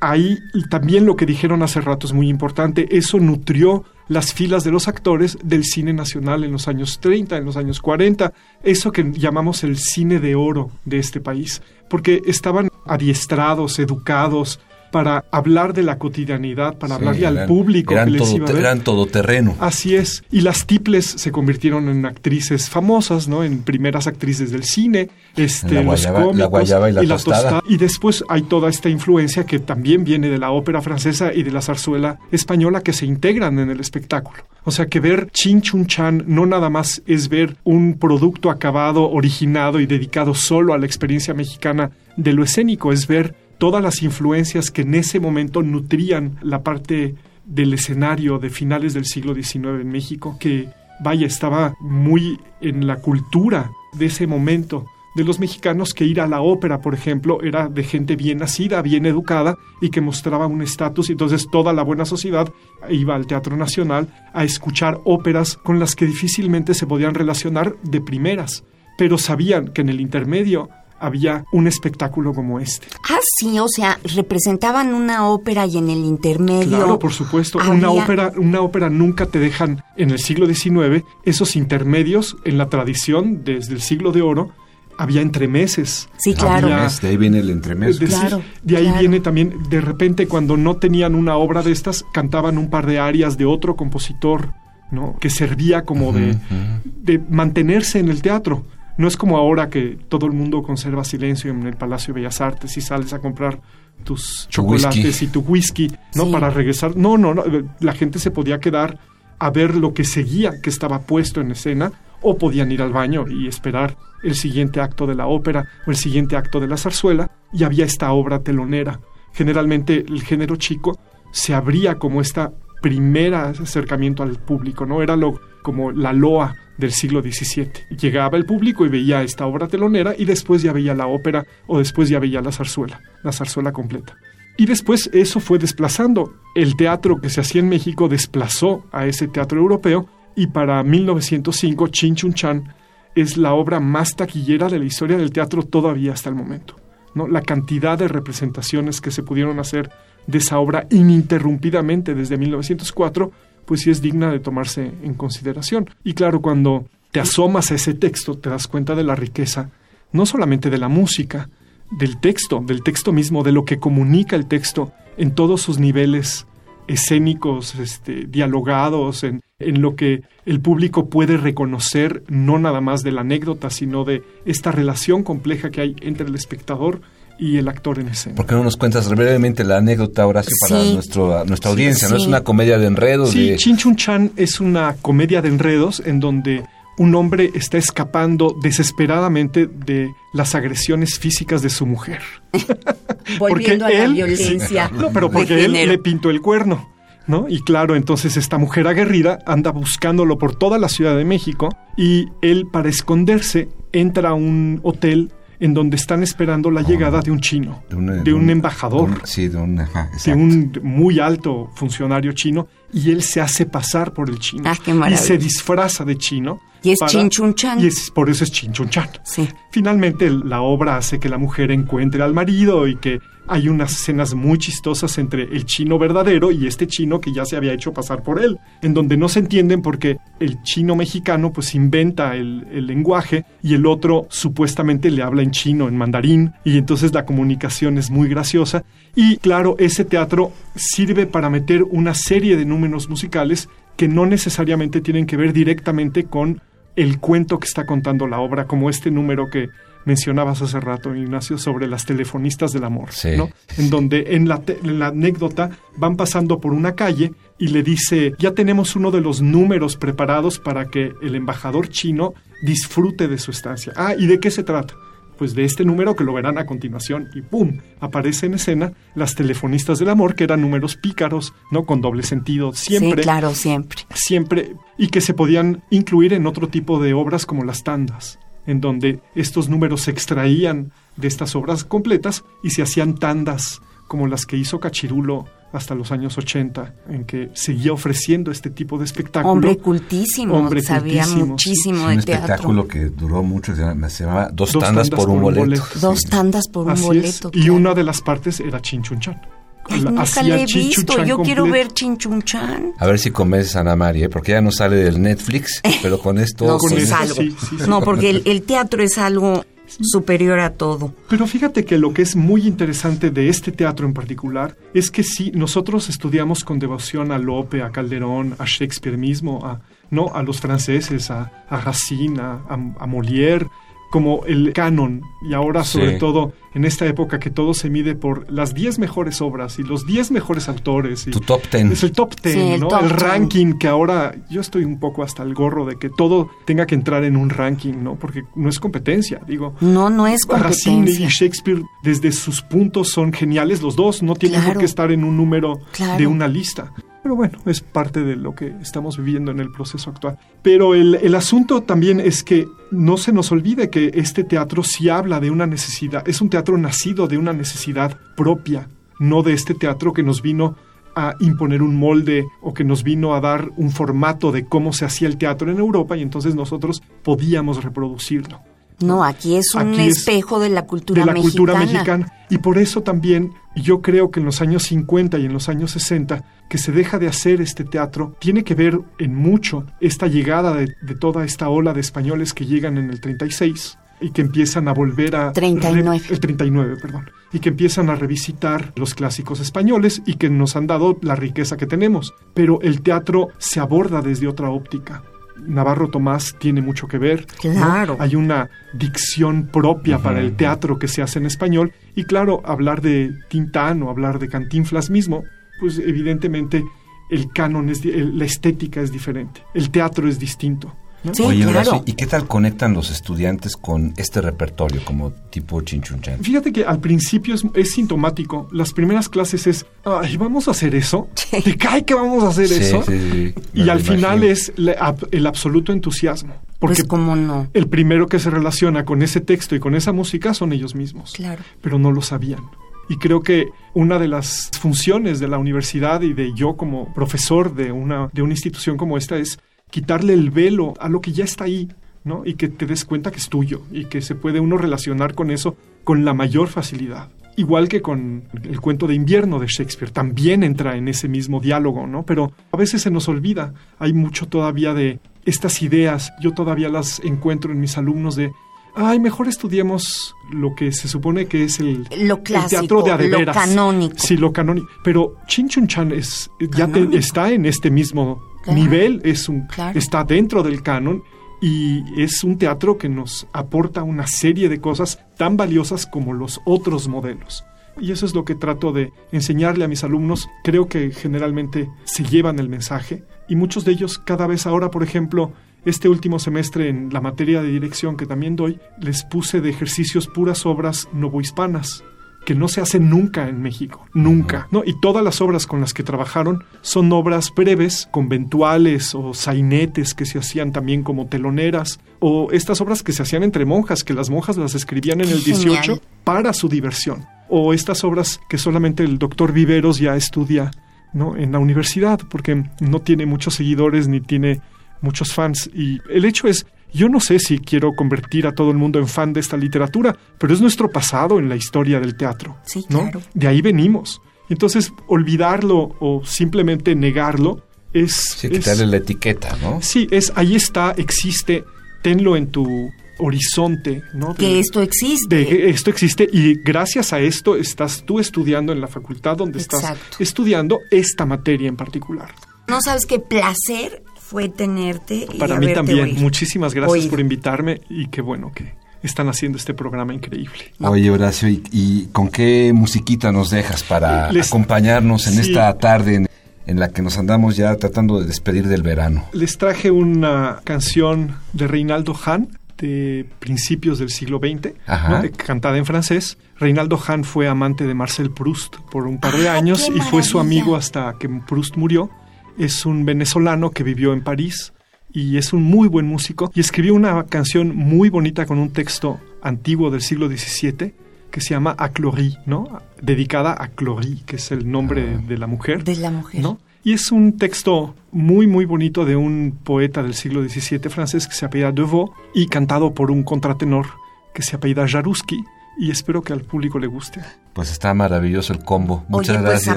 ahí 0.00 0.38
también 0.70 1.06
lo 1.06 1.16
que 1.16 1.26
dijeron 1.26 1.62
hace 1.62 1.80
rato 1.80 2.06
es 2.06 2.12
muy 2.12 2.28
importante, 2.28 2.86
eso 2.96 3.18
nutrió 3.18 3.84
las 4.08 4.32
filas 4.32 4.64
de 4.64 4.70
los 4.70 4.88
actores 4.88 5.38
del 5.42 5.64
cine 5.64 5.92
nacional 5.92 6.44
en 6.44 6.52
los 6.52 6.68
años 6.68 6.98
30, 7.00 7.36
en 7.36 7.44
los 7.44 7.56
años 7.56 7.80
40, 7.80 8.32
eso 8.62 8.92
que 8.92 9.10
llamamos 9.12 9.64
el 9.64 9.78
cine 9.78 10.20
de 10.20 10.34
oro 10.34 10.70
de 10.84 10.98
este 10.98 11.20
país, 11.20 11.62
porque 11.88 12.22
estaban 12.26 12.68
adiestrados, 12.86 13.78
educados, 13.78 14.60
para 14.96 15.26
hablar 15.30 15.74
de 15.74 15.82
la 15.82 15.98
cotidianidad, 15.98 16.78
para 16.78 16.94
hablarle 16.94 17.26
al 17.26 17.44
público 17.44 17.92
eran 17.92 18.06
que 18.06 18.12
les 18.12 18.22
todo, 18.22 18.36
iba 18.36 18.46
a 18.46 18.52
ver. 18.52 18.60
Eran 18.60 18.80
todoterreno. 18.80 19.54
Así 19.60 19.94
es. 19.94 20.24
Y 20.32 20.40
las 20.40 20.64
tiples 20.64 21.04
se 21.04 21.30
convirtieron 21.30 21.90
en 21.90 22.06
actrices 22.06 22.70
famosas, 22.70 23.28
¿no? 23.28 23.44
En 23.44 23.60
primeras 23.62 24.06
actrices 24.06 24.50
del 24.52 24.64
cine, 24.64 25.10
este, 25.36 25.74
La 25.74 25.82
los 25.82 25.86
guayaba- 26.06 26.18
la 26.18 26.24
cómicos 26.24 26.48
guayaba 26.50 26.88
y 26.88 26.92
la 26.94 27.02
tostada. 27.18 27.62
Y 27.68 27.76
después 27.76 28.24
hay 28.30 28.40
toda 28.44 28.70
esta 28.70 28.88
influencia 28.88 29.44
que 29.44 29.58
también 29.58 30.02
viene 30.02 30.30
de 30.30 30.38
la 30.38 30.50
ópera 30.50 30.80
francesa 30.80 31.30
y 31.34 31.42
de 31.42 31.50
la 31.50 31.60
zarzuela 31.60 32.18
española 32.32 32.80
que 32.80 32.94
se 32.94 33.04
integran 33.04 33.58
en 33.58 33.68
el 33.68 33.80
espectáculo. 33.80 34.44
O 34.64 34.70
sea 34.70 34.86
que 34.86 34.98
ver 34.98 35.28
Chin 35.30 35.60
Chun 35.60 35.86
Chan 35.86 36.24
no 36.26 36.46
nada 36.46 36.70
más 36.70 37.02
es 37.06 37.28
ver 37.28 37.54
un 37.64 37.98
producto 37.98 38.48
acabado, 38.50 39.10
originado 39.10 39.78
y 39.78 39.84
dedicado 39.84 40.34
solo 40.34 40.72
a 40.72 40.78
la 40.78 40.86
experiencia 40.86 41.34
mexicana 41.34 41.90
de 42.16 42.32
lo 42.32 42.42
escénico, 42.42 42.92
es 42.92 43.06
ver 43.06 43.34
todas 43.58 43.82
las 43.82 44.02
influencias 44.02 44.70
que 44.70 44.82
en 44.82 44.94
ese 44.94 45.20
momento 45.20 45.62
nutrían 45.62 46.38
la 46.42 46.62
parte 46.62 47.14
del 47.44 47.74
escenario 47.74 48.38
de 48.38 48.50
finales 48.50 48.94
del 48.94 49.04
siglo 49.04 49.34
XIX 49.34 49.80
en 49.80 49.88
México, 49.88 50.36
que 50.38 50.68
vaya, 51.00 51.26
estaba 51.26 51.74
muy 51.80 52.38
en 52.60 52.86
la 52.86 52.96
cultura 52.96 53.70
de 53.92 54.06
ese 54.06 54.26
momento 54.26 54.86
de 55.16 55.24
los 55.24 55.40
mexicanos 55.40 55.94
que 55.94 56.04
ir 56.04 56.20
a 56.20 56.26
la 56.26 56.42
ópera, 56.42 56.82
por 56.82 56.92
ejemplo, 56.92 57.42
era 57.42 57.68
de 57.68 57.82
gente 57.84 58.16
bien 58.16 58.38
nacida, 58.38 58.82
bien 58.82 59.06
educada 59.06 59.56
y 59.80 59.88
que 59.88 60.02
mostraba 60.02 60.46
un 60.46 60.60
estatus. 60.60 61.08
Entonces 61.08 61.48
toda 61.50 61.72
la 61.72 61.82
buena 61.82 62.04
sociedad 62.04 62.52
iba 62.90 63.14
al 63.14 63.26
Teatro 63.26 63.56
Nacional 63.56 64.08
a 64.34 64.44
escuchar 64.44 65.00
óperas 65.04 65.56
con 65.56 65.78
las 65.78 65.94
que 65.94 66.04
difícilmente 66.04 66.74
se 66.74 66.86
podían 66.86 67.14
relacionar 67.14 67.76
de 67.82 68.02
primeras, 68.02 68.62
pero 68.98 69.16
sabían 69.16 69.68
que 69.68 69.80
en 69.80 69.88
el 69.88 70.02
intermedio 70.02 70.68
había 71.00 71.44
un 71.52 71.66
espectáculo 71.66 72.32
como 72.34 72.58
este. 72.60 72.86
Ah, 73.08 73.18
sí, 73.38 73.58
o 73.58 73.68
sea, 73.68 73.98
representaban 74.14 74.94
una 74.94 75.28
ópera 75.28 75.66
y 75.66 75.78
en 75.78 75.90
el 75.90 76.04
intermedio. 76.04 76.68
Claro, 76.78 76.98
por 76.98 77.12
supuesto. 77.12 77.60
había- 77.60 77.72
Una 77.72 77.90
ópera, 77.90 78.32
una 78.36 78.60
ópera 78.60 78.90
nunca 78.90 79.26
te 79.26 79.38
dejan 79.38 79.82
en 79.96 80.10
el 80.10 80.18
siglo 80.18 80.46
XIX 80.46 81.04
esos 81.24 81.56
intermedios 81.56 82.36
en 82.44 82.58
la 82.58 82.68
tradición 82.68 83.44
desde 83.44 83.74
el 83.74 83.80
siglo 83.80 84.12
de 84.12 84.22
oro. 84.22 84.50
Había 84.98 85.20
entremeses. 85.20 86.08
Sí, 86.16 86.32
claro. 86.32 86.68
Había- 86.68 86.86
Es- 86.86 87.02
de 87.02 87.08
ahí 87.08 87.16
viene 87.18 87.40
el 87.40 87.50
entremés. 87.50 87.90
es 87.90 87.98
decir, 88.00 88.18
Claro, 88.18 88.42
de 88.62 88.76
ahí 88.78 88.84
claro. 88.84 89.00
viene 89.00 89.20
también, 89.20 89.54
de 89.68 89.80
repente, 89.82 90.26
cuando 90.26 90.56
no 90.56 90.76
tenían 90.76 91.14
una 91.14 91.36
obra 91.36 91.62
de 91.62 91.72
estas, 91.72 92.02
cantaban 92.14 92.56
un 92.56 92.70
par 92.70 92.86
de 92.86 92.98
arias 92.98 93.36
de 93.36 93.44
otro 93.44 93.76
compositor, 93.76 94.54
¿no? 94.90 95.14
Que 95.20 95.28
servía 95.28 95.82
como 95.84 96.12
de, 96.12 96.38
de 96.84 97.18
mantenerse 97.28 97.98
en 97.98 98.08
el 98.08 98.22
teatro. 98.22 98.64
No 98.98 99.08
es 99.08 99.16
como 99.16 99.36
ahora 99.36 99.68
que 99.68 99.98
todo 100.08 100.26
el 100.26 100.32
mundo 100.32 100.62
conserva 100.62 101.04
silencio 101.04 101.50
en 101.50 101.66
el 101.66 101.76
Palacio 101.76 102.14
de 102.14 102.20
Bellas 102.20 102.40
Artes 102.40 102.76
y 102.76 102.80
sales 102.80 103.12
a 103.12 103.18
comprar 103.18 103.60
tus 104.04 104.44
Tu 104.46 104.50
chocolates 104.50 105.04
whisky. 105.04 105.24
y 105.24 105.28
tu 105.28 105.40
whisky, 105.40 105.92
¿no? 106.14 106.24
Sí. 106.26 106.32
Para 106.32 106.50
regresar. 106.50 106.96
No, 106.96 107.18
no, 107.18 107.34
no. 107.34 107.44
La 107.80 107.92
gente 107.92 108.18
se 108.18 108.30
podía 108.30 108.58
quedar 108.60 108.98
a 109.38 109.50
ver 109.50 109.74
lo 109.74 109.92
que 109.92 110.04
seguía, 110.04 110.52
que 110.62 110.70
estaba 110.70 111.00
puesto 111.02 111.40
en 111.40 111.50
escena, 111.50 111.92
o 112.22 112.38
podían 112.38 112.72
ir 112.72 112.80
al 112.80 112.92
baño 112.92 113.26
y 113.28 113.46
esperar 113.46 113.96
el 114.22 114.34
siguiente 114.34 114.80
acto 114.80 115.06
de 115.06 115.14
la 115.14 115.26
ópera 115.26 115.66
o 115.86 115.90
el 115.90 115.96
siguiente 115.96 116.36
acto 116.36 116.58
de 116.60 116.68
la 116.68 116.78
zarzuela, 116.78 117.30
y 117.52 117.64
había 117.64 117.84
esta 117.84 118.10
obra 118.12 118.42
telonera. 118.42 119.00
Generalmente 119.32 120.04
el 120.08 120.22
género 120.22 120.56
chico 120.56 120.98
se 121.32 121.52
abría 121.54 121.96
como 121.96 122.22
esta 122.22 122.52
primera 122.80 123.48
acercamiento 123.50 124.22
al 124.22 124.38
público, 124.38 124.86
¿no? 124.86 125.02
Era 125.02 125.16
lo 125.16 125.38
como 125.66 125.90
la 125.90 126.12
loa 126.12 126.54
del 126.78 126.92
siglo 126.92 127.20
XVII. 127.20 127.96
Llegaba 127.98 128.38
el 128.38 128.46
público 128.46 128.86
y 128.86 128.88
veía 128.88 129.24
esta 129.24 129.46
obra 129.46 129.66
telonera 129.66 130.14
y 130.16 130.24
después 130.24 130.62
ya 130.62 130.72
veía 130.72 130.94
la 130.94 131.08
ópera 131.08 131.44
o 131.66 131.78
después 131.78 132.08
ya 132.08 132.20
veía 132.20 132.40
la 132.40 132.52
zarzuela, 132.52 133.00
la 133.24 133.32
zarzuela 133.32 133.72
completa. 133.72 134.16
Y 134.56 134.66
después 134.66 135.10
eso 135.12 135.40
fue 135.40 135.58
desplazando. 135.58 136.36
El 136.54 136.76
teatro 136.76 137.20
que 137.20 137.30
se 137.30 137.40
hacía 137.40 137.62
en 137.62 137.68
México 137.68 138.06
desplazó 138.06 138.84
a 138.92 139.06
ese 139.06 139.26
teatro 139.26 139.58
europeo 139.58 140.06
y 140.36 140.46
para 140.46 140.80
1905 140.84 141.88
Chin 141.88 142.14
Chun 142.14 142.32
Chan 142.32 142.72
es 143.16 143.36
la 143.36 143.52
obra 143.54 143.80
más 143.80 144.14
taquillera 144.14 144.68
de 144.68 144.78
la 144.78 144.84
historia 144.84 145.18
del 145.18 145.32
teatro 145.32 145.64
todavía 145.64 146.12
hasta 146.12 146.28
el 146.28 146.36
momento. 146.36 146.76
¿no? 147.16 147.26
La 147.26 147.42
cantidad 147.42 147.98
de 147.98 148.06
representaciones 148.06 149.00
que 149.00 149.10
se 149.10 149.24
pudieron 149.24 149.58
hacer 149.58 149.90
de 150.28 150.38
esa 150.38 150.60
obra 150.60 150.86
ininterrumpidamente 150.90 152.14
desde 152.14 152.36
1904, 152.36 153.32
pues 153.66 153.82
sí 153.82 153.90
es 153.90 154.00
digna 154.00 154.30
de 154.30 154.40
tomarse 154.40 154.92
en 155.02 155.14
consideración. 155.14 155.90
Y 156.04 156.14
claro, 156.14 156.40
cuando 156.40 156.86
te 157.10 157.20
asomas 157.20 157.70
a 157.70 157.74
ese 157.74 157.94
texto, 157.94 158.38
te 158.38 158.50
das 158.50 158.66
cuenta 158.66 158.94
de 158.94 159.04
la 159.04 159.14
riqueza, 159.14 159.70
no 160.12 160.24
solamente 160.26 160.70
de 160.70 160.78
la 160.78 160.88
música, 160.88 161.48
del 161.90 162.18
texto, 162.18 162.62
del 162.64 162.82
texto 162.82 163.12
mismo, 163.12 163.42
de 163.42 163.52
lo 163.52 163.64
que 163.64 163.78
comunica 163.78 164.36
el 164.36 164.46
texto 164.46 164.92
en 165.16 165.34
todos 165.34 165.62
sus 165.62 165.78
niveles 165.78 166.46
escénicos, 166.88 167.74
este, 167.76 168.26
dialogados, 168.26 169.24
en, 169.24 169.42
en 169.58 169.82
lo 169.82 169.96
que 169.96 170.22
el 170.44 170.60
público 170.60 171.08
puede 171.08 171.36
reconocer, 171.36 172.22
no 172.28 172.58
nada 172.58 172.80
más 172.80 173.02
de 173.02 173.12
la 173.12 173.22
anécdota, 173.22 173.70
sino 173.70 174.04
de 174.04 174.22
esta 174.44 174.70
relación 174.70 175.22
compleja 175.22 175.70
que 175.70 175.80
hay 175.80 175.96
entre 176.00 176.26
el 176.26 176.34
espectador 176.34 177.00
y 177.38 177.58
el 177.58 177.68
actor 177.68 177.98
en 177.98 178.08
escena. 178.08 178.34
¿Por 178.36 178.46
qué 178.46 178.54
no 178.54 178.64
nos 178.64 178.76
cuentas 178.76 179.08
brevemente 179.08 179.62
la 179.64 179.78
anécdota, 179.78 180.26
Horacio, 180.26 180.52
para 180.68 180.82
Sí. 180.82 180.94
nuestro, 180.94 181.44
nuestra 181.44 181.70
Sí, 181.70 181.72
audiencia? 181.74 182.08
¿No 182.08 182.16
sí. 182.16 182.22
es 182.22 182.28
una 182.28 182.40
comedia 182.42 182.78
de 182.78 182.86
enredos? 182.86 183.30
Sí, 183.30 183.50
de... 183.50 183.56
Chin 183.56 183.76
Chun 183.76 183.96
Chan 183.96 184.32
es 184.36 184.60
una 184.60 184.96
comedia 185.02 185.42
de 185.42 185.48
enredos 185.48 186.02
en 186.04 186.20
donde 186.20 186.64
un 186.98 187.14
hombre 187.14 187.50
está 187.54 187.76
escapando 187.76 188.56
desesperadamente 188.62 189.66
de 189.66 190.08
las 190.32 190.54
agresiones 190.54 191.18
físicas 191.18 191.60
de 191.60 191.68
su 191.68 191.84
mujer. 191.84 192.20
Volviendo 193.38 193.84
a 193.86 193.90
la 193.90 194.06
violencia. 194.08 194.90
No, 194.94 195.10
pero 195.12 195.30
porque 195.30 195.64
él 195.64 195.72
le 195.72 195.98
pintó 195.98 196.30
el 196.30 196.40
cuerno, 196.40 196.88
¿no? 197.26 197.46
Y 197.48 197.60
claro, 197.60 197.96
entonces 197.96 198.36
esta 198.36 198.56
mujer 198.58 198.86
aguerrida 198.88 199.38
anda 199.46 199.70
buscándolo 199.72 200.38
por 200.38 200.56
toda 200.56 200.78
la 200.78 200.88
Ciudad 200.88 201.16
de 201.16 201.24
México 201.24 201.68
y 201.96 202.26
él 202.42 202.66
para 202.72 202.88
esconderse 202.88 203.68
entra 203.92 204.30
a 204.30 204.34
un 204.34 204.80
hotel 204.82 205.32
en 205.60 205.74
donde 205.74 205.96
están 205.96 206.22
esperando 206.22 206.70
la 206.70 206.82
llegada 206.82 207.20
de 207.20 207.30
un 207.30 207.40
chino, 207.40 207.82
de 207.88 208.32
un, 208.34 208.50
embajador, 208.50 209.08
de 209.08 209.14
un- 209.20 209.26
sí, 209.26 209.48
de 209.48 209.56
un, 209.58 209.78
ajá, 209.80 210.04
de 210.04 210.12
exacto. 210.16 210.40
un 210.40 210.72
muy 210.82 211.18
alto 211.18 211.70
funcionario 211.74 212.32
chino 212.32 212.68
y 212.92 213.10
él 213.10 213.22
se 213.22 213.40
hace 213.40 213.66
pasar 213.66 214.12
por 214.12 214.28
el 214.28 214.38
chino. 214.38 214.64
Ah, 214.66 215.10
y 215.10 215.16
se 215.16 215.38
disfraza 215.38 216.04
de 216.04 216.16
chino. 216.16 216.60
Y 216.82 216.92
es 216.92 216.98
Chin 217.06 217.30
Chun 217.30 217.54
Chan. 217.54 217.80
Y 217.80 217.86
es, 217.86 218.10
por 218.10 218.30
eso 218.30 218.44
es 218.44 218.50
Chin 218.52 218.72
Chun 218.72 218.88
Chan. 218.88 219.08
Sí. 219.24 219.48
Finalmente 219.70 220.30
la 220.30 220.60
obra 220.60 220.96
hace 220.96 221.18
que 221.18 221.28
la 221.28 221.38
mujer 221.38 221.70
encuentre 221.70 222.22
al 222.22 222.32
marido 222.32 222.86
y 222.86 222.96
que 222.96 223.20
hay 223.48 223.68
unas 223.68 223.92
escenas 223.92 224.34
muy 224.34 224.58
chistosas 224.58 225.18
entre 225.18 225.44
el 225.44 225.64
chino 225.64 225.98
verdadero 225.98 226.50
y 226.50 226.66
este 226.66 226.86
chino 226.86 227.20
que 227.20 227.32
ya 227.32 227.44
se 227.44 227.56
había 227.56 227.72
hecho 227.72 227.92
pasar 227.92 228.22
por 228.22 228.42
él, 228.42 228.58
en 228.82 228.94
donde 228.94 229.16
no 229.16 229.28
se 229.28 229.40
entienden 229.40 229.82
porque 229.82 230.18
el 230.40 230.62
chino 230.62 230.96
mexicano 230.96 231.52
pues 231.52 231.74
inventa 231.74 232.34
el, 232.34 232.66
el 232.72 232.86
lenguaje 232.86 233.44
y 233.62 233.74
el 233.74 233.86
otro 233.86 234.26
supuestamente 234.30 235.10
le 235.10 235.22
habla 235.22 235.42
en 235.42 235.50
chino, 235.50 235.88
en 235.88 235.96
mandarín, 235.96 236.52
y 236.64 236.78
entonces 236.78 237.12
la 237.12 237.24
comunicación 237.24 237.98
es 237.98 238.10
muy 238.10 238.28
graciosa. 238.28 238.84
Y 239.14 239.36
claro, 239.36 239.76
ese 239.78 240.04
teatro 240.04 240.52
sirve 240.74 241.26
para 241.26 241.50
meter 241.50 241.82
una 241.84 242.14
serie 242.14 242.56
de 242.56 242.64
números 242.64 243.08
musicales 243.08 243.68
que 243.96 244.08
no 244.08 244.26
necesariamente 244.26 245.00
tienen 245.00 245.26
que 245.26 245.36
ver 245.36 245.52
directamente 245.52 246.24
con 246.24 246.60
el 246.96 247.18
cuento 247.18 247.58
que 247.58 247.66
está 247.66 247.84
contando 247.86 248.26
la 248.26 248.38
obra, 248.40 248.66
como 248.66 248.88
este 248.90 249.10
número 249.10 249.48
que 249.50 249.68
mencionabas 250.06 250.62
hace 250.62 250.78
rato, 250.80 251.14
Ignacio, 251.14 251.58
sobre 251.58 251.88
las 251.88 252.06
telefonistas 252.06 252.72
del 252.72 252.84
amor, 252.84 253.08
Sí. 253.10 253.30
¿no? 253.36 253.50
En 253.76 253.90
donde 253.90 254.36
en 254.36 254.48
la, 254.48 254.60
te- 254.62 254.78
en 254.82 254.98
la 255.00 255.08
anécdota 255.08 255.70
van 255.96 256.16
pasando 256.16 256.60
por 256.60 256.72
una 256.72 256.94
calle 256.94 257.32
y 257.58 257.68
le 257.68 257.82
dice, 257.82 258.32
ya 258.38 258.52
tenemos 258.52 258.94
uno 258.96 259.10
de 259.10 259.20
los 259.20 259.42
números 259.42 259.96
preparados 259.96 260.58
para 260.60 260.86
que 260.86 261.12
el 261.22 261.34
embajador 261.34 261.88
chino 261.88 262.34
disfrute 262.62 263.26
de 263.28 263.38
su 263.38 263.50
estancia. 263.50 263.92
Ah, 263.96 264.14
¿y 264.16 264.26
de 264.26 264.38
qué 264.38 264.50
se 264.50 264.62
trata? 264.62 264.94
Pues 265.38 265.54
de 265.54 265.64
este 265.64 265.84
número 265.84 266.16
que 266.16 266.24
lo 266.24 266.32
verán 266.32 266.58
a 266.58 266.66
continuación 266.66 267.28
y 267.34 267.42
¡pum! 267.42 267.78
aparece 268.00 268.46
en 268.46 268.54
escena 268.54 268.92
las 269.14 269.34
telefonistas 269.34 269.98
del 269.98 270.08
amor, 270.08 270.34
que 270.34 270.44
eran 270.44 270.60
números 270.60 270.96
pícaros, 270.96 271.52
¿no? 271.70 271.84
Con 271.84 272.00
doble 272.00 272.22
sentido, 272.22 272.72
siempre 272.72 273.22
Sí, 273.22 273.24
claro, 273.24 273.54
siempre. 273.54 273.98
siempre 274.14 274.72
y 274.98 275.08
que 275.08 275.20
se 275.20 275.34
podían 275.34 275.82
incluir 275.90 276.32
en 276.32 276.46
otro 276.46 276.68
tipo 276.68 277.00
de 277.02 277.12
obras 277.14 277.44
como 277.46 277.64
las 277.64 277.82
tandas, 277.82 278.38
en 278.66 278.80
donde 278.80 279.20
estos 279.34 279.68
números 279.68 280.02
se 280.02 280.10
extraían 280.10 280.92
de 281.16 281.28
estas 281.28 281.54
obras 281.54 281.84
completas 281.84 282.44
y 282.62 282.70
se 282.70 282.82
hacían 282.82 283.14
tandas 283.14 283.80
como 284.08 284.26
las 284.28 284.46
que 284.46 284.56
hizo 284.56 284.80
Cachirulo 284.80 285.46
hasta 285.72 285.94
los 285.94 286.10
años 286.12 286.38
80, 286.38 286.94
en 287.10 287.24
que 287.24 287.50
seguía 287.52 287.92
ofreciendo 287.92 288.50
este 288.50 288.70
tipo 288.70 288.98
de 288.98 289.04
espectáculo. 289.04 289.52
Hombre 289.52 289.76
cultísimo, 289.76 290.54
Hombre 290.54 290.82
sabía 290.82 291.22
cultísimo, 291.24 291.46
muchísimo 291.46 292.04
un 292.04 292.16
de 292.16 292.22
teatro. 292.22 292.44
espectáculo 292.44 292.88
que 292.88 293.04
duró 293.06 293.42
mucho, 293.42 293.74
se 293.74 293.82
llama, 293.82 294.08
se 294.08 294.24
llamaba 294.24 294.48
Dos, 294.52 294.72
Dos 294.72 294.82
tandas, 294.82 295.10
por 295.10 295.28
un 295.28 295.42
boleto. 295.42 295.82
Dos 296.00 296.22
tandas 296.22 296.68
por 296.68 296.86
un 296.86 296.92
Así 296.92 297.02
es. 297.02 297.06
boleto. 297.06 297.48
Y 297.52 297.60
claro. 297.60 297.74
una 297.74 297.94
de 297.94 298.04
las 298.04 298.20
partes 298.22 298.60
era 298.60 298.80
Chinchunchan. 298.80 299.40
Ay, 299.88 300.00
nunca 300.00 300.42
le 300.42 300.62
he 300.62 300.66
visto. 300.66 301.24
Yo 301.24 301.38
quiero 301.42 301.64
ver 301.66 301.88
Chinchunchan. 301.92 302.92
A 302.98 303.06
ver 303.06 303.18
si 303.18 303.30
convences 303.30 303.76
a 303.76 303.80
Ana 303.80 303.94
María, 303.96 304.26
¿eh? 304.26 304.28
porque 304.28 304.52
ya 304.52 304.60
no 304.60 304.72
sale 304.72 304.96
del 304.96 305.20
Netflix, 305.20 305.80
pero 306.02 306.18
con 306.18 306.38
esto... 306.38 306.66
No, 306.66 306.78
con 306.78 306.90
sí 306.90 306.96
es 306.96 307.12
algo. 307.12 307.34
sí, 307.34 307.54
sí, 307.58 307.76
sí. 307.78 307.84
No, 307.88 308.00
porque 308.00 308.30
el, 308.30 308.42
el 308.46 308.62
teatro 308.62 309.02
es 309.02 309.16
algo 309.18 309.64
superior 309.86 310.58
a 310.58 310.74
todo. 310.74 311.12
Pero 311.28 311.46
fíjate 311.46 311.84
que 311.84 311.98
lo 311.98 312.12
que 312.12 312.22
es 312.22 312.36
muy 312.36 312.66
interesante 312.66 313.30
de 313.30 313.48
este 313.48 313.72
teatro 313.72 314.06
en 314.06 314.14
particular 314.14 314.76
es 314.94 315.10
que 315.10 315.22
sí, 315.22 315.52
nosotros 315.54 316.08
estudiamos 316.08 316.64
con 316.64 316.78
devoción 316.78 317.32
a 317.32 317.38
Lope, 317.38 317.82
a 317.82 317.90
Calderón, 317.90 318.56
a 318.58 318.64
Shakespeare 318.64 319.16
mismo, 319.16 319.64
a, 319.64 319.80
¿no? 320.10 320.34
a 320.34 320.42
los 320.42 320.60
franceses, 320.60 321.30
a, 321.30 321.50
Racine, 321.70 322.40
a 322.40 323.06
Molière, 323.06 323.68
como 324.10 324.44
el 324.46 324.72
canon, 324.72 325.22
y 325.42 325.52
ahora 325.54 325.84
Sí. 325.84 325.98
sobre 325.98 326.12
todo 326.18 326.52
en 326.74 326.84
esta 326.84 327.06
época 327.06 327.38
que 327.40 327.50
todo 327.50 327.72
se 327.74 327.88
mide 327.90 328.14
por 328.14 328.50
las 328.52 328.74
10 328.74 328.98
mejores 328.98 329.40
obras 329.40 329.78
y 329.78 329.82
los 329.82 330.06
10 330.06 330.30
mejores 330.30 330.68
autores. 330.68 331.26
Y 331.26 331.30
Tu 331.30 331.40
top 331.40 331.62
ten. 331.68 331.90
Es 331.90 332.02
el 332.02 332.12
top 332.12 332.34
10, 332.42 332.54
Sí, 332.54 332.60
el 332.60 332.80
¿no? 332.80 332.88
top 332.88 333.02
el 333.02 333.08
10. 333.08 333.22
ranking 333.22 333.72
que 333.78 333.88
ahora 333.88 334.34
yo 334.50 334.60
estoy 334.60 334.84
un 334.84 335.00
poco 335.00 335.22
hasta 335.22 335.42
el 335.42 335.54
gorro 335.54 335.86
de 335.86 335.96
que 335.98 336.08
todo 336.10 336.50
tenga 336.66 336.86
que 336.86 336.94
entrar 336.94 337.24
en 337.24 337.36
un 337.36 337.48
ranking, 337.50 337.94
¿no? 338.02 338.16
Porque 338.16 338.42
no 338.54 338.68
es 338.68 338.78
competencia, 338.78 339.40
digo. 339.46 339.74
No, 339.80 340.10
no 340.10 340.26
es 340.26 340.40
Racine 340.48 340.94
y 340.96 340.96
competencia. 340.96 341.28
Shakespeare, 341.28 341.82
desde 342.02 342.32
sus 342.32 342.60
puntos, 342.62 343.08
son 343.10 343.32
geniales 343.32 343.80
los 343.82 343.96
dos. 343.96 344.22
No 344.22 344.34
tienen 344.34 344.60
Claro. 344.60 344.74
por 344.74 344.80
qué 344.80 344.86
estar 344.86 345.10
en 345.12 345.24
un 345.24 345.36
número 345.36 345.78
Claro. 345.92 346.18
de 346.18 346.26
una 346.26 346.46
lista. 346.48 346.92
Pero 347.26 347.34
bueno, 347.34 347.58
es 347.66 347.80
parte 347.80 348.22
de 348.22 348.36
lo 348.36 348.54
que 348.54 348.68
estamos 348.80 349.16
viviendo 349.16 349.50
en 349.50 349.58
el 349.58 349.72
proceso 349.72 350.10
actual. 350.10 350.38
Pero 350.62 350.94
el, 350.94 351.16
el 351.16 351.34
asunto 351.34 351.82
también 351.82 352.20
es 352.20 352.44
que 352.44 352.68
no 352.92 353.16
se 353.16 353.32
nos 353.32 353.50
olvide 353.50 353.90
que 353.90 354.12
este 354.14 354.44
teatro 354.44 354.84
sí 354.84 355.08
habla 355.08 355.40
de 355.40 355.50
una 355.50 355.66
necesidad. 355.66 356.22
Es 356.28 356.40
un 356.40 356.50
teatro 356.50 356.78
nacido 356.78 357.26
de 357.26 357.36
una 357.36 357.52
necesidad 357.52 358.16
propia, 358.36 358.88
no 359.18 359.42
de 359.42 359.54
este 359.54 359.74
teatro 359.74 360.12
que 360.12 360.22
nos 360.22 360.40
vino 360.40 360.76
a 361.16 361.34
imponer 361.40 361.82
un 361.82 361.96
molde 361.96 362.44
o 362.62 362.72
que 362.72 362.84
nos 362.84 363.02
vino 363.02 363.34
a 363.34 363.40
dar 363.40 363.70
un 363.76 363.90
formato 363.90 364.52
de 364.52 364.64
cómo 364.66 364.92
se 364.92 365.04
hacía 365.04 365.26
el 365.26 365.36
teatro 365.36 365.68
en 365.68 365.78
Europa 365.78 366.16
y 366.16 366.22
entonces 366.22 366.54
nosotros 366.54 367.02
podíamos 367.24 367.82
reproducirlo 367.82 368.60
No, 369.00 369.24
aquí 369.24 369.56
es 369.56 369.74
un 369.74 369.88
Aquí 369.92 370.00
es 370.06 370.18
espejo 370.18 370.58
de 370.58 370.70
la 370.70 370.86
cultura 370.86 371.20
de 371.20 371.26
la 371.26 371.32
mexicana. 371.34 371.52
cultura 371.56 371.78
mexicana. 371.80 372.32
Y 372.48 372.58
por 372.58 372.78
eso 372.78 373.02
también 373.02 373.52
yo 373.74 374.00
creo 374.00 374.30
que 374.30 374.40
en 374.40 374.46
los 374.46 374.62
años 374.62 374.84
50 374.84 375.38
y 375.38 375.44
en 375.46 375.52
los 375.52 375.68
años 375.68 375.90
60 375.90 376.44
que 376.70 376.78
se 376.78 376.92
deja 376.92 377.18
de 377.18 377.28
hacer 377.28 377.60
este 377.60 377.84
teatro 377.84 378.34
tiene 378.38 378.64
que 378.64 378.74
ver 378.74 378.98
en 379.18 379.34
mucho 379.34 379.84
esta 380.00 380.26
llegada 380.28 380.72
de, 380.74 380.94
de 381.02 381.14
toda 381.14 381.44
esta 381.44 381.68
ola 381.68 381.92
de 381.92 382.00
españoles 382.00 382.54
que 382.54 382.64
llegan 382.66 382.96
en 382.98 383.10
el 383.10 383.20
36 383.20 383.98
y 384.18 384.30
que 384.30 384.40
empiezan 384.40 384.88
a 384.88 384.94
volver 384.94 385.36
a... 385.36 385.52
39. 385.52 386.18
re- 386.26 386.32
el 386.34 386.40
39, 386.40 386.96
perdón. 387.02 387.30
Y 387.52 387.58
que 387.58 387.68
empiezan 387.68 388.08
a 388.08 388.14
revisitar 388.14 388.92
los 388.96 389.14
clásicos 389.14 389.60
españoles 389.60 390.22
y 390.24 390.34
que 390.34 390.48
nos 390.48 390.74
han 390.74 390.86
dado 390.86 391.18
la 391.20 391.36
riqueza 391.36 391.76
que 391.76 391.86
tenemos. 391.86 392.32
Pero 392.54 392.80
el 392.80 393.02
teatro 393.02 393.48
se 393.58 393.78
aborda 393.78 394.22
desde 394.22 394.48
otra 394.48 394.70
óptica. 394.70 395.22
Navarro 395.64 396.08
Tomás 396.08 396.54
tiene 396.58 396.80
mucho 396.82 397.08
que 397.08 397.18
ver. 397.18 397.46
¿no? 397.64 397.74
Claro. 397.74 398.16
Hay 398.20 398.34
una 398.36 398.68
dicción 398.92 399.66
propia 399.72 400.18
para 400.18 400.40
el 400.40 400.56
teatro 400.56 400.98
que 400.98 401.08
se 401.08 401.22
hace 401.22 401.38
en 401.38 401.46
español. 401.46 401.92
Y 402.14 402.24
claro, 402.24 402.62
hablar 402.64 403.00
de 403.02 403.32
Tintán 403.48 404.02
o 404.02 404.10
hablar 404.10 404.38
de 404.38 404.48
Cantinflas 404.48 405.10
mismo, 405.10 405.44
pues 405.80 405.98
evidentemente 405.98 406.84
el 407.30 407.48
canon, 407.52 407.88
es, 407.88 408.04
el- 408.04 408.38
la 408.38 408.44
estética 408.44 409.00
es 409.00 409.10
diferente. 409.12 409.62
El 409.74 409.90
teatro 409.90 410.28
es 410.28 410.38
distinto. 410.38 410.94
¿No? 411.24 411.34
Sí, 411.34 411.42
Oye, 411.42 411.62
claro. 411.64 411.70
Horacio, 411.80 412.02
¿y 412.06 412.12
qué 412.12 412.26
tal 412.26 412.46
conectan 412.46 412.94
los 412.94 413.10
estudiantes 413.10 413.76
con 413.76 414.14
este 414.16 414.40
repertorio 414.40 415.04
como 415.04 415.32
tipo 415.32 415.80
Chinchunchan? 415.80 416.38
Fíjate 416.42 416.72
que 416.72 416.84
al 416.84 417.00
principio 417.00 417.54
es, 417.54 417.64
es 417.74 417.92
sintomático. 417.92 418.68
Las 418.72 418.92
primeras 418.92 419.28
clases 419.28 419.66
es, 419.66 419.86
ay, 420.04 420.36
vamos 420.36 420.68
a 420.68 420.70
hacer 420.72 420.94
eso. 420.94 421.28
¿Te 421.50 421.76
cae 421.76 422.04
que 422.04 422.14
vamos 422.14 422.44
a 422.44 422.48
hacer 422.48 422.68
Sí, 422.68 422.74
eso? 422.84 423.02
sí, 423.02 423.18
sí, 423.18 423.54
me 423.74 423.84
Y 423.84 423.88
al 423.90 424.00
final 424.00 424.44
es 424.44 424.72
le- 424.76 424.96
ab- 424.98 425.28
el 425.32 425.46
absoluto 425.46 425.92
entusiasmo. 425.92 426.54
Porque 426.78 426.96
Pues 426.96 427.08
cómo 427.08 427.34
no. 427.36 427.68
el 427.72 427.88
primero 427.88 428.26
que 428.26 428.38
se 428.38 428.50
relaciona 428.50 429.04
con 429.06 429.22
ese 429.22 429.40
texto 429.40 429.74
y 429.74 429.80
con 429.80 429.94
esa 429.94 430.12
música 430.12 430.52
son 430.52 430.72
ellos 430.74 430.94
mismos. 430.94 431.32
Claro. 431.32 431.62
Pero 431.80 431.98
no 431.98 432.12
lo 432.12 432.20
sabían. 432.20 432.60
Y 433.08 433.16
creo 433.16 433.40
que 433.42 433.66
una 433.94 434.18
de 434.18 434.28
las 434.28 434.70
funciones 434.80 435.38
de 435.40 435.48
la 435.48 435.58
universidad 435.58 436.20
y 436.22 436.34
de 436.34 436.52
yo 436.54 436.76
como 436.76 437.14
profesor 437.14 437.74
de 437.74 437.92
una, 437.92 438.28
de 438.32 438.42
una 438.42 438.52
institución 438.52 438.96
como 438.96 439.16
esta 439.16 439.36
es 439.38 439.58
quitarle 439.90 440.32
el 440.34 440.50
velo 440.50 440.94
a 441.00 441.08
lo 441.08 441.20
que 441.20 441.32
ya 441.32 441.44
está 441.44 441.64
ahí, 441.64 441.88
¿no? 442.24 442.42
Y 442.44 442.54
que 442.54 442.68
te 442.68 442.86
des 442.86 443.04
cuenta 443.04 443.30
que 443.30 443.38
es 443.38 443.48
tuyo 443.48 443.82
y 443.92 444.06
que 444.06 444.20
se 444.20 444.34
puede 444.34 444.60
uno 444.60 444.76
relacionar 444.78 445.34
con 445.34 445.50
eso 445.50 445.76
con 446.04 446.24
la 446.24 446.34
mayor 446.34 446.68
facilidad. 446.68 447.30
Igual 447.56 447.88
que 447.88 448.02
con 448.02 448.44
el 448.64 448.80
cuento 448.80 449.06
de 449.06 449.14
invierno 449.14 449.58
de 449.58 449.66
Shakespeare, 449.66 450.10
también 450.12 450.62
entra 450.62 450.96
en 450.96 451.08
ese 451.08 451.26
mismo 451.28 451.60
diálogo, 451.60 452.06
¿no? 452.06 452.24
Pero 452.24 452.52
a 452.70 452.76
veces 452.76 453.00
se 453.02 453.10
nos 453.10 453.28
olvida, 453.28 453.72
hay 453.98 454.12
mucho 454.12 454.46
todavía 454.46 454.92
de 454.92 455.20
estas 455.46 455.80
ideas, 455.82 456.32
yo 456.40 456.52
todavía 456.52 456.88
las 456.90 457.20
encuentro 457.20 457.72
en 457.72 457.80
mis 457.80 457.96
alumnos 457.96 458.36
de, 458.36 458.50
ay, 458.94 459.20
mejor 459.20 459.48
estudiemos 459.48 460.34
lo 460.52 460.74
que 460.74 460.92
se 460.92 461.08
supone 461.08 461.46
que 461.46 461.64
es 461.64 461.80
el, 461.80 462.06
Lo 462.26 462.36
el 462.36 462.42
teatro 462.68 463.02
de 463.02 463.08
lo 463.08 463.14
adeveras. 463.14 463.56
canónico. 463.56 464.16
Sí, 464.18 464.36
lo 464.36 464.52
canónico. 464.52 464.88
Pero 465.02 465.36
Chin 465.46 465.68
Chun 465.68 465.86
Chan 465.86 466.12
es, 466.12 466.50
ya 466.76 466.88
te- 466.88 467.16
está 467.16 467.50
en 467.52 467.64
este 467.64 467.90
mismo 467.90 468.42
Claro. 468.66 468.80
nivel, 468.80 469.20
es 469.24 469.48
un, 469.48 469.62
Claro. 469.66 469.98
está 469.98 470.24
dentro 470.24 470.62
del 470.62 470.82
canon 470.82 471.22
y 471.60 472.20
es 472.20 472.44
un 472.44 472.58
teatro 472.58 472.98
que 472.98 473.08
nos 473.08 473.46
aporta 473.52 474.02
una 474.02 474.26
serie 474.26 474.68
de 474.68 474.80
cosas 474.80 475.20
tan 475.36 475.56
valiosas 475.56 476.06
como 476.06 476.34
los 476.34 476.60
otros 476.66 477.08
modelos. 477.08 477.64
Y 477.98 478.12
eso 478.12 478.26
es 478.26 478.34
lo 478.34 478.44
que 478.44 478.54
trato 478.54 478.92
de 478.92 479.10
enseñarle 479.32 479.84
a 479.84 479.88
mis 479.88 480.04
alumnos. 480.04 480.50
Creo 480.62 480.86
que 480.86 481.10
generalmente 481.12 481.88
se 482.04 482.24
llevan 482.24 482.58
el 482.58 482.68
mensaje 482.68 483.24
y 483.48 483.56
muchos 483.56 483.86
de 483.86 483.92
ellos 483.92 484.18
cada 484.18 484.46
vez 484.46 484.66
ahora, 484.66 484.90
por 484.90 485.02
ejemplo, 485.02 485.52
este 485.86 486.08
último 486.08 486.38
semestre 486.38 486.88
en 486.88 487.10
la 487.12 487.20
materia 487.22 487.62
de 487.62 487.68
dirección 487.70 488.16
que 488.16 488.26
también 488.26 488.56
doy, 488.56 488.78
les 489.00 489.24
puse 489.24 489.60
de 489.60 489.70
ejercicios 489.70 490.26
puras 490.26 490.66
obras 490.66 491.08
novohispanas 491.12 492.04
que 492.46 492.54
no 492.54 492.68
se 492.68 492.80
hacen 492.80 493.10
nunca 493.10 493.48
en 493.48 493.60
México, 493.60 494.06
nunca. 494.14 494.68
¿no? 494.70 494.82
Y 494.86 494.98
todas 495.00 495.22
las 495.22 495.42
obras 495.42 495.66
con 495.66 495.80
las 495.80 495.92
que 495.92 496.04
trabajaron 496.04 496.64
son 496.80 497.12
obras 497.12 497.52
breves, 497.54 498.08
conventuales 498.10 499.14
o 499.14 499.34
sainetes 499.34 500.14
que 500.14 500.24
se 500.24 500.38
hacían 500.38 500.72
también 500.72 501.02
como 501.02 501.26
teloneras, 501.26 501.98
o 502.20 502.48
estas 502.52 502.80
obras 502.80 503.02
que 503.02 503.12
se 503.12 503.22
hacían 503.22 503.42
entre 503.42 503.66
monjas, 503.66 504.04
que 504.04 504.14
las 504.14 504.30
monjas 504.30 504.56
las 504.56 504.74
escribían 504.74 505.20
en 505.20 505.28
el 505.28 505.42
18 505.42 505.80
genial. 505.80 506.00
para 506.24 506.52
su 506.52 506.68
diversión, 506.68 507.26
o 507.48 507.74
estas 507.74 508.04
obras 508.04 508.40
que 508.48 508.58
solamente 508.58 509.02
el 509.02 509.18
doctor 509.18 509.52
Viveros 509.52 509.98
ya 509.98 510.14
estudia 510.14 510.70
¿no? 511.12 511.36
en 511.36 511.50
la 511.50 511.58
universidad, 511.58 512.20
porque 512.30 512.64
no 512.80 513.00
tiene 513.00 513.26
muchos 513.26 513.54
seguidores 513.54 514.06
ni 514.06 514.20
tiene 514.20 514.60
muchos 515.00 515.34
fans. 515.34 515.68
Y 515.74 516.00
el 516.08 516.24
hecho 516.24 516.46
es, 516.46 516.64
yo 516.92 517.08
no 517.08 517.20
sé 517.20 517.38
si 517.38 517.58
quiero 517.58 517.92
convertir 517.94 518.46
a 518.46 518.52
todo 518.52 518.70
el 518.70 518.76
mundo 518.76 518.98
en 518.98 519.06
fan 519.08 519.32
de 519.32 519.40
esta 519.40 519.56
literatura, 519.56 520.16
pero 520.38 520.54
es 520.54 520.60
nuestro 520.60 520.90
pasado 520.90 521.38
en 521.38 521.48
la 521.48 521.56
historia 521.56 522.00
del 522.00 522.16
teatro. 522.16 522.56
Sí, 522.64 522.84
¿no? 522.88 523.02
claro. 523.02 523.22
De 523.34 523.48
ahí 523.48 523.60
venimos. 523.62 524.20
Entonces, 524.48 524.92
olvidarlo 525.08 525.96
o 526.00 526.22
simplemente 526.24 526.94
negarlo 526.94 527.64
es... 527.92 528.14
Sí, 528.38 528.46
es- 528.46 528.58
quitarle 528.60 528.86
la 528.86 528.96
etiqueta, 528.98 529.56
¿no? 529.60 529.80
Sí, 529.82 530.06
es 530.10 530.32
ahí 530.36 530.54
está, 530.56 530.92
existe, 530.96 531.64
tenlo 532.02 532.36
en 532.36 532.46
tu 532.50 532.90
horizonte, 533.18 534.02
¿no? 534.14 534.34
Que 534.34 534.58
esto 534.60 534.82
existe. 534.82 535.36
de 535.36 535.46
que 535.46 535.68
esto 535.70 535.90
existe 535.90 536.28
y 536.30 536.54
gracias 536.62 537.12
a 537.12 537.20
esto 537.20 537.56
estás 537.56 538.04
tú 538.06 538.20
estudiando 538.20 538.72
en 538.72 538.80
la 538.80 538.86
facultad 538.88 539.36
donde 539.36 539.58
estás 539.58 539.94
estudiando 540.18 540.80
esta 540.90 541.24
materia 541.26 541.68
en 541.68 541.76
particular. 541.76 542.32
No 542.68 542.80
sabes 542.82 543.06
qué 543.06 543.18
placer 543.18 544.02
fue 544.28 544.48
tenerte 544.48 545.26
y 545.32 545.38
Para 545.38 545.56
mí 545.58 545.72
también. 545.72 546.00
oído. 546.04 546.20
Muchísimas 546.20 546.74
gracias 546.74 546.92
Oído. 546.98 547.10
por 547.10 547.20
invitarme 547.20 547.80
y 547.88 548.06
qué 548.08 548.20
bueno 548.20 548.50
que 548.54 548.74
están 549.02 549.28
haciendo 549.28 549.56
este 549.56 549.72
programa 549.72 550.12
increíble. 550.14 550.72
Oye, 550.80 551.10
Horacio, 551.10 551.48
¿y, 551.48 551.62
y 551.70 552.06
con 552.12 552.28
qué 552.28 552.72
musiquita 552.74 553.30
nos 553.30 553.50
dejas 553.50 553.84
para 553.84 554.32
Les- 554.32 554.48
acompañarnos 554.48 555.28
en 555.28 555.34
Sí. 555.34 555.40
esta 555.52 555.78
tarde 555.78 556.14
en, 556.16 556.28
en 556.66 556.80
la 556.80 556.88
que 556.88 557.02
nos 557.02 557.18
andamos 557.18 557.56
ya 557.56 557.76
tratando 557.76 558.18
de 558.20 558.26
despedir 558.26 558.66
del 558.66 558.82
verano? 558.82 559.24
Les 559.32 559.58
traje 559.58 559.92
una 559.92 560.60
canción 560.64 561.36
de 561.52 561.68
Reinaldo 561.68 562.14
Hahn 562.24 562.48
de 562.78 563.26
principios 563.38 563.98
del 564.00 564.10
siglo 564.10 564.38
XX, 564.38 564.74
Ajá. 564.86 565.08
¿no? 565.08 565.22
De- 565.22 565.30
cantada 565.30 565.78
en 565.78 565.86
francés. 565.86 566.36
Reinaldo 566.58 566.98
Hahn 567.06 567.22
fue 567.22 567.46
amante 567.48 567.86
de 567.86 567.94
Marcel 567.94 568.30
Proust 568.32 568.76
por 568.90 569.06
un 569.06 569.18
par 569.20 569.36
de 569.36 569.48
¡Ah, 569.48 569.54
años 569.54 569.88
y 569.94 570.00
fue 570.00 570.22
su 570.24 570.40
amigo 570.40 570.74
hasta 570.74 571.14
que 571.20 571.28
Proust 571.28 571.76
murió. 571.76 572.10
Es 572.58 572.86
un 572.86 573.04
venezolano 573.04 573.70
que 573.70 573.82
vivió 573.82 574.12
en 574.12 574.22
París 574.22 574.72
y 575.12 575.36
es 575.38 575.52
un 575.52 575.62
muy 575.62 575.88
buen 575.88 576.06
músico 576.06 576.50
y 576.54 576.60
escribió 576.60 576.94
una 576.94 577.24
canción 577.24 577.74
muy 577.74 578.10
bonita 578.10 578.46
con 578.46 578.58
un 578.58 578.70
texto 578.72 579.20
antiguo 579.42 579.90
del 579.90 580.02
siglo 580.02 580.28
XVII 580.28 580.94
que 581.30 581.40
se 581.40 581.50
llama 581.50 581.74
A 581.78 581.90
Clory, 581.90 582.38
¿no? 582.46 582.80
Dedicada 583.00 583.54
a 583.58 583.68
Clory, 583.68 584.22
que 584.26 584.36
es 584.36 584.52
el 584.52 584.70
nombre 584.70 585.18
de 585.18 585.38
la 585.38 585.46
mujer. 585.46 585.84
De 585.84 585.96
la 585.96 586.10
mujer. 586.10 586.40
¿no? 586.40 586.58
Y 586.82 586.92
es 586.92 587.12
un 587.12 587.36
texto 587.36 587.94
muy, 588.12 588.46
muy 588.46 588.64
bonito 588.64 589.04
de 589.04 589.16
un 589.16 589.58
poeta 589.62 590.02
del 590.02 590.14
siglo 590.14 590.42
XVII 590.42 590.88
francés 590.88 591.26
que 591.26 591.34
se 591.34 591.44
apellida 591.44 591.72
Devaux 591.72 592.12
y 592.32 592.46
cantado 592.46 592.94
por 592.94 593.10
un 593.10 593.22
contratenor 593.22 593.86
que 594.32 594.42
se 594.42 594.56
apellida 594.56 594.86
Jaruski. 594.86 595.44
Y 595.78 595.90
espero 595.90 596.22
que 596.22 596.32
al 596.32 596.40
público 596.40 596.78
le 596.78 596.86
guste. 596.86 597.20
Pues 597.52 597.70
está 597.70 597.92
maravilloso 597.92 598.52
el 598.52 598.60
combo. 598.60 599.04
Muchas 599.08 599.36
Oye, 599.36 599.38
pues 599.40 599.50
gracias. 599.50 599.76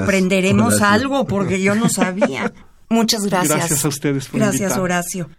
aprenderemos 0.00 0.80
algo 0.80 1.26
porque 1.26 1.60
yo 1.60 1.74
no 1.74 1.88
sabía. 1.88 2.52
Muchas 2.90 3.22
gracias. 3.22 3.56
Gracias 3.56 3.84
a 3.84 3.88
ustedes 3.88 4.26
por 4.26 4.40
Gracias, 4.40 4.60
invitarme. 4.60 4.82
Horacio. 4.84 5.30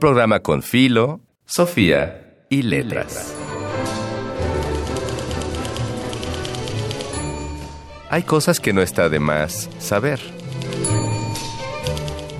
Programa 0.00 0.40
con 0.40 0.62
Filo, 0.62 1.20
Sofía 1.44 2.46
y 2.48 2.62
Letras. 2.62 3.36
Hay 8.08 8.24
cosas 8.24 8.58
que 8.58 8.72
no 8.72 8.82
está 8.82 9.08
de 9.08 9.20
más 9.20 9.70
saber. 9.78 10.20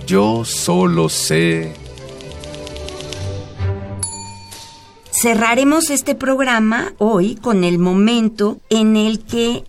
Yo 0.07 0.44
solo 0.44 1.09
sé. 1.09 1.75
Cerraremos 5.12 5.90
este 5.90 6.16
programa 6.16 6.94
hoy 6.99 7.37
con 7.37 7.62
el 7.62 7.79
momento 7.79 8.59
en 8.70 8.96
el 8.96 9.20
que 9.25 9.64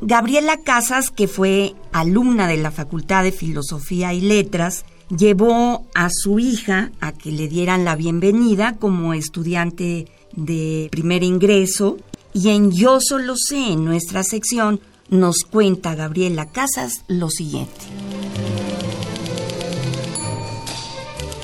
Gabriela 0.00 0.56
Casas, 0.64 1.10
que 1.10 1.28
fue 1.28 1.74
alumna 1.92 2.48
de 2.48 2.56
la 2.56 2.70
Facultad 2.70 3.22
de 3.22 3.32
Filosofía 3.32 4.14
y 4.14 4.22
Letras, 4.22 4.84
llevó 5.10 5.86
a 5.94 6.08
su 6.10 6.38
hija 6.38 6.90
a 7.00 7.12
que 7.12 7.32
le 7.32 7.48
dieran 7.48 7.84
la 7.84 7.96
bienvenida 7.96 8.76
como 8.78 9.14
estudiante 9.14 10.06
de 10.32 10.88
primer 10.90 11.22
ingreso 11.22 11.96
y 12.32 12.50
en 12.50 12.70
Yo 12.70 13.00
solo 13.00 13.34
sé, 13.36 13.72
en 13.72 13.84
nuestra 13.84 14.22
sección, 14.22 14.80
nos 15.08 15.38
cuenta 15.50 15.94
Gabriela 15.94 16.46
Casas 16.46 17.04
lo 17.08 17.30
siguiente. 17.30 17.72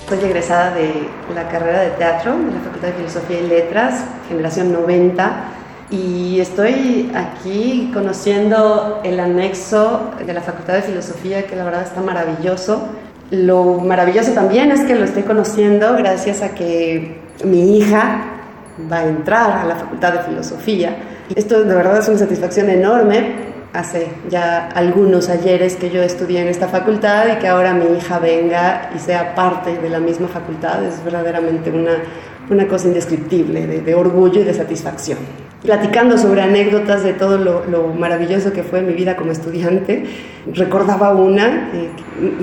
Soy 0.08 0.18
egresada 0.18 0.74
de 0.74 1.08
la 1.34 1.48
carrera 1.48 1.80
de 1.80 1.90
teatro 1.92 2.36
de 2.36 2.52
la 2.52 2.60
Facultad 2.60 2.88
de 2.88 2.94
Filosofía 2.94 3.40
y 3.40 3.46
Letras, 3.48 4.04
generación 4.28 4.72
90, 4.72 5.52
y 5.90 6.40
estoy 6.40 7.10
aquí 7.14 7.90
conociendo 7.94 9.00
el 9.02 9.18
anexo 9.18 10.10
de 10.24 10.32
la 10.34 10.42
Facultad 10.42 10.74
de 10.74 10.82
Filosofía, 10.82 11.46
que 11.46 11.56
la 11.56 11.64
verdad 11.64 11.82
está 11.82 12.02
maravilloso. 12.02 12.86
Lo 13.30 13.78
maravilloso 13.78 14.32
también 14.32 14.70
es 14.70 14.80
que 14.82 14.94
lo 14.94 15.04
estoy 15.04 15.22
conociendo 15.22 15.94
gracias 15.96 16.42
a 16.42 16.54
que 16.54 17.18
mi 17.44 17.78
hija 17.78 18.24
va 18.90 18.98
a 18.98 19.06
entrar 19.06 19.50
a 19.58 19.64
la 19.64 19.76
Facultad 19.76 20.12
de 20.12 20.18
Filosofía. 20.20 20.96
Esto 21.34 21.64
de 21.64 21.74
verdad 21.74 21.98
es 21.98 22.08
una 22.08 22.18
satisfacción 22.18 22.68
enorme. 22.68 23.54
Hace 23.72 24.08
ya 24.28 24.68
algunos 24.68 25.28
ayeres 25.28 25.74
que 25.74 25.90
yo 25.90 26.00
estudié 26.02 26.42
en 26.42 26.48
esta 26.48 26.68
facultad 26.68 27.26
y 27.32 27.38
que 27.40 27.48
ahora 27.48 27.72
mi 27.74 27.96
hija 27.96 28.20
venga 28.20 28.90
y 28.94 29.00
sea 29.00 29.34
parte 29.34 29.78
de 29.78 29.88
la 29.88 29.98
misma 29.98 30.28
facultad 30.28 30.84
es 30.84 31.02
verdaderamente 31.02 31.72
una, 31.72 31.96
una 32.50 32.66
cosa 32.66 32.88
indescriptible 32.88 33.66
de, 33.66 33.94
orgullo 33.94 34.40
y 34.40 34.44
de 34.44 34.54
satisfacción. 34.54 35.18
Platicando 35.62 36.18
sobre 36.18 36.42
anécdotas 36.42 37.02
de 37.02 37.14
todo 37.14 37.38
lo, 37.38 37.64
lo, 37.66 37.88
maravilloso 37.88 38.52
que 38.52 38.62
fue 38.62 38.82
mi 38.82 38.92
vida 38.92 39.16
como 39.16 39.32
estudiante, 39.32 40.04
recordaba 40.52 41.14
una, 41.14 41.70
eh, 41.72 41.88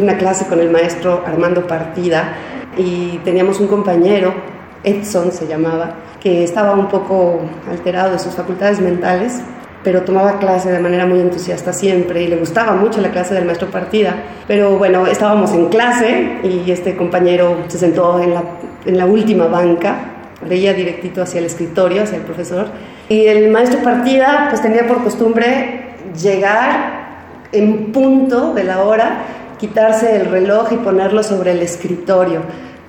una 0.02 0.18
clase 0.18 0.48
con 0.48 0.60
el 0.60 0.72
maestro 0.72 1.24
Armando 1.26 1.68
Partida 1.68 2.34
y 2.78 3.20
teníamos 3.24 3.60
un 3.60 3.68
compañero, 3.68 4.34
Edson 4.84 5.32
se 5.32 5.48
llamaba, 5.48 5.96
que 6.20 6.44
estaba 6.44 6.74
un 6.74 6.88
poco 6.88 7.42
alterado 7.70 8.14
de 8.14 8.20
sus 8.20 8.34
facultades 8.34 8.80
mentales, 8.80 9.42
pero 9.84 10.04
tomaba 10.04 10.40
clase 10.40 10.72
de 10.72 10.80
manera 10.80 11.06
muy 11.06 11.20
entusiasta 11.20 11.74
siempre 11.74 12.24
y 12.24 12.28
le 12.28 12.38
gustaba 12.38 12.76
mucho 12.76 13.02
la 13.02 13.10
clase 13.10 13.34
del 13.34 13.46
maestro 13.46 13.70
Partida. 13.70 14.16
Pero 14.48 14.78
bueno, 14.78 15.08
estábamos 15.08 15.54
en 15.54 15.70
clase 15.70 16.40
y 16.44 16.70
este 16.70 16.96
compañero 16.96 17.58
se 17.68 17.78
sentó 17.78 18.22
en 18.22 18.34
la, 18.34 18.44
en 18.86 18.98
la 18.98 19.06
última 19.06 19.48
banca 19.48 20.12
veía 20.48 20.74
directito 20.74 21.22
hacia 21.22 21.40
el 21.40 21.46
escritorio, 21.46 22.04
hacia 22.04 22.18
el 22.18 22.24
profesor. 22.24 22.68
Y 23.10 23.26
el 23.26 23.52
maestro 23.52 23.82
partida 23.84 24.48
pues 24.50 24.62
tenía 24.62 24.88
por 24.88 25.04
costumbre 25.04 25.96
llegar 26.20 27.02
en 27.52 27.92
punto 27.92 28.54
de 28.54 28.64
la 28.64 28.84
hora, 28.84 29.24
quitarse 29.60 30.16
el 30.16 30.26
reloj 30.28 30.72
y 30.72 30.78
ponerlo 30.78 31.24
sobre 31.24 31.52
el 31.52 31.62
escritorio. 31.62 32.42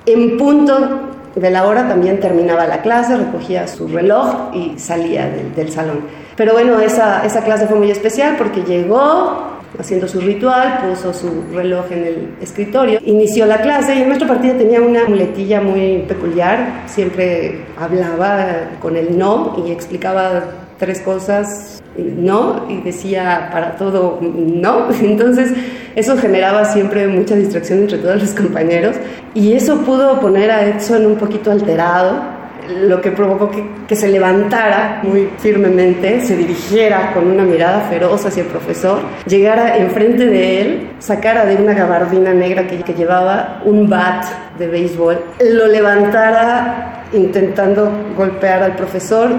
En 0.05 0.37
punto 0.37 1.01
de 1.35 1.49
la 1.49 1.65
hora 1.65 1.87
también 1.87 2.19
terminaba 2.19 2.67
la 2.67 2.81
clase, 2.81 3.17
recogía 3.17 3.67
su 3.67 3.87
reloj 3.87 4.53
y 4.53 4.77
salía 4.77 5.27
del, 5.27 5.53
del 5.55 5.71
salón. 5.71 6.22
Pero 6.35 6.53
bueno, 6.53 6.79
esa, 6.79 7.25
esa 7.25 7.43
clase 7.43 7.67
fue 7.67 7.77
muy 7.77 7.91
especial 7.91 8.35
porque 8.37 8.63
llegó, 8.63 9.59
haciendo 9.79 10.07
su 10.07 10.19
ritual, 10.19 10.79
puso 10.89 11.13
su 11.13 11.45
reloj 11.53 11.91
en 11.91 12.05
el 12.05 12.27
escritorio, 12.41 12.99
inició 13.03 13.45
la 13.45 13.61
clase 13.61 13.95
y 13.95 14.01
el 14.01 14.07
maestro 14.07 14.35
tenía 14.37 14.81
una 14.81 15.05
muletilla 15.05 15.61
muy 15.61 16.05
peculiar, 16.07 16.83
siempre 16.87 17.65
hablaba 17.79 18.71
con 18.81 18.95
el 18.95 19.17
no 19.17 19.55
y 19.65 19.71
explicaba 19.71 20.43
tres 20.77 21.01
cosas 21.01 21.81
no 21.97 22.65
y 22.69 22.81
decía 22.81 23.49
para 23.51 23.77
todo 23.77 24.19
no, 24.21 24.87
entonces 25.01 25.53
eso 25.95 26.17
generaba 26.17 26.65
siempre 26.65 27.07
mucha 27.07 27.35
distracción 27.35 27.79
entre 27.79 27.99
todos 27.99 28.21
los 28.21 28.31
compañeros 28.33 28.95
y 29.33 29.53
eso 29.53 29.81
pudo 29.81 30.19
poner 30.19 30.51
a 30.51 30.65
Edson 30.65 31.05
un 31.05 31.15
poquito 31.15 31.51
alterado 31.51 32.32
lo 32.69 33.01
que 33.01 33.11
provocó 33.11 33.49
que, 33.87 33.95
se 33.95 34.07
levantara 34.07 35.01
muy 35.03 35.29
firmemente, 35.37 36.21
se 36.21 36.35
dirigiera 36.35 37.13
con 37.13 37.29
una 37.29 37.43
mirada 37.43 37.81
feroz 37.81 38.25
hacia 38.25 38.43
el 38.43 38.49
profesor, 38.49 39.01
llegara 39.27 39.77
enfrente 39.77 40.25
de 40.25 40.61
él, 40.61 40.89
sacara 40.99 41.45
de 41.45 41.55
una 41.55 41.73
gabardina 41.73 42.33
negra 42.33 42.65
que, 42.65 42.77
que 42.77 42.93
llevaba 42.93 43.61
un 43.65 43.87
bat 43.87 44.25
de 44.57 44.67
béisbol, 44.67 45.19
lo 45.51 45.67
levantara 45.67 47.03
intentando 47.13 47.91
golpear 48.17 48.63
al 48.63 48.75
profesor, 48.75 49.29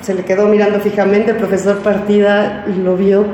se 0.00 0.14
le 0.14 0.24
quedó 0.24 0.46
mirando 0.46 0.80
fijamente, 0.80 1.32
el 1.32 1.36
profesor 1.36 1.78
Partida 1.78 2.64
lo 2.82 2.96
vio 2.96 3.26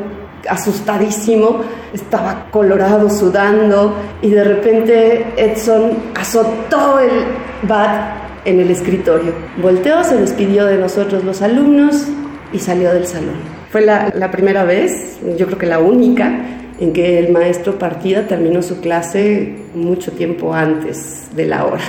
asustadísimo, 0.48 1.60
estaba 1.92 2.46
colorado, 2.50 3.08
sudando, 3.08 3.94
y 4.22 4.30
de 4.30 4.44
repente 4.44 5.26
Edson 5.36 5.92
azotó 6.14 6.98
el 6.98 7.24
bat 7.62 8.23
en 8.44 8.60
el 8.60 8.70
escritorio. 8.70 9.32
Volteó, 9.60 10.04
se 10.04 10.16
despidió 10.16 10.66
de 10.66 10.78
nosotros 10.78 11.24
los 11.24 11.42
alumnos 11.42 12.06
y 12.52 12.58
salió 12.58 12.92
del 12.92 13.06
salón. 13.06 13.36
Fue 13.70 13.82
la, 13.82 14.30
primera 14.30 14.64
vez, 14.64 15.18
yo 15.36 15.46
creo 15.46 15.58
que 15.58 15.66
la 15.66 15.80
única, 15.80 16.60
en 16.78 16.92
que 16.92 17.18
el 17.18 17.32
maestro 17.32 17.78
Partida 17.78 18.26
terminó 18.26 18.62
su 18.62 18.80
clase 18.80 19.56
mucho 19.74 20.12
tiempo 20.12 20.54
antes 20.54 21.28
de 21.34 21.46
la 21.46 21.66
hora. 21.66 21.82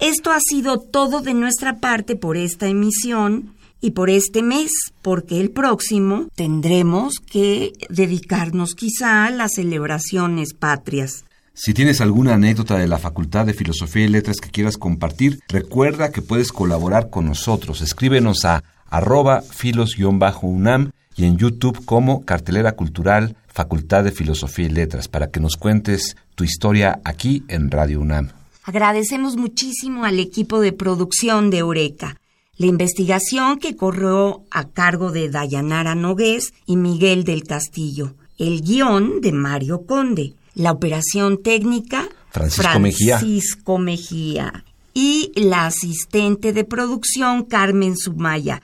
Esto 0.00 0.30
ha 0.30 0.38
sido 0.40 0.78
todo 0.78 1.20
de 1.20 1.34
nuestra 1.34 1.80
parte 1.80 2.14
por 2.14 2.36
esta 2.36 2.68
emisión 2.68 3.54
y 3.80 3.92
por 3.92 4.10
este 4.10 4.42
mes, 4.42 4.70
porque 5.02 5.40
el 5.40 5.50
próximo 5.50 6.28
tendremos 6.34 7.14
que 7.18 7.72
dedicarnos 7.88 8.74
quizá 8.74 9.26
a 9.26 9.30
las 9.30 9.54
celebraciones 9.54 10.54
patrias. 10.54 11.24
Si 11.60 11.74
tienes 11.74 12.00
alguna 12.00 12.34
anécdota 12.34 12.78
de 12.78 12.86
la 12.86 12.98
Facultad 12.98 13.44
de 13.44 13.52
Filosofía 13.52 14.04
y 14.04 14.08
Letras 14.08 14.36
que 14.36 14.48
quieras 14.48 14.76
compartir, 14.76 15.40
recuerda 15.48 16.12
que 16.12 16.22
puedes 16.22 16.52
colaborar 16.52 17.10
con 17.10 17.26
nosotros. 17.26 17.80
Escríbenos 17.80 18.44
a 18.44 18.62
arroba 18.88 19.42
filos-unam 19.42 20.92
y 21.16 21.24
en 21.24 21.36
YouTube 21.36 21.84
como 21.84 22.24
Cartelera 22.24 22.76
Cultural 22.76 23.34
Facultad 23.48 24.04
de 24.04 24.12
Filosofía 24.12 24.66
y 24.66 24.68
Letras 24.68 25.08
para 25.08 25.32
que 25.32 25.40
nos 25.40 25.56
cuentes 25.56 26.16
tu 26.36 26.44
historia 26.44 27.00
aquí 27.02 27.42
en 27.48 27.72
Radio 27.72 28.02
UNAM. 28.02 28.28
Agradecemos 28.62 29.36
muchísimo 29.36 30.04
al 30.04 30.20
equipo 30.20 30.60
de 30.60 30.72
producción 30.72 31.50
de 31.50 31.58
Eureka. 31.58 32.20
La 32.56 32.66
investigación 32.66 33.58
que 33.58 33.74
corrió 33.74 34.44
a 34.52 34.68
cargo 34.68 35.10
de 35.10 35.28
Dayanara 35.28 35.96
Nogués 35.96 36.52
y 36.66 36.76
Miguel 36.76 37.24
del 37.24 37.42
Castillo. 37.42 38.14
El 38.36 38.60
guion 38.60 39.20
de 39.20 39.32
Mario 39.32 39.86
Conde 39.86 40.34
la 40.58 40.72
operación 40.72 41.42
técnica 41.42 42.08
Francisco, 42.30 42.62
Francisco 42.62 43.78
Mejía. 43.78 44.52
Mejía. 44.52 44.64
y 44.92 45.32
la 45.36 45.66
asistente 45.66 46.52
de 46.52 46.64
producción 46.64 47.44
Carmen 47.44 47.96
Sumaya. 47.96 48.60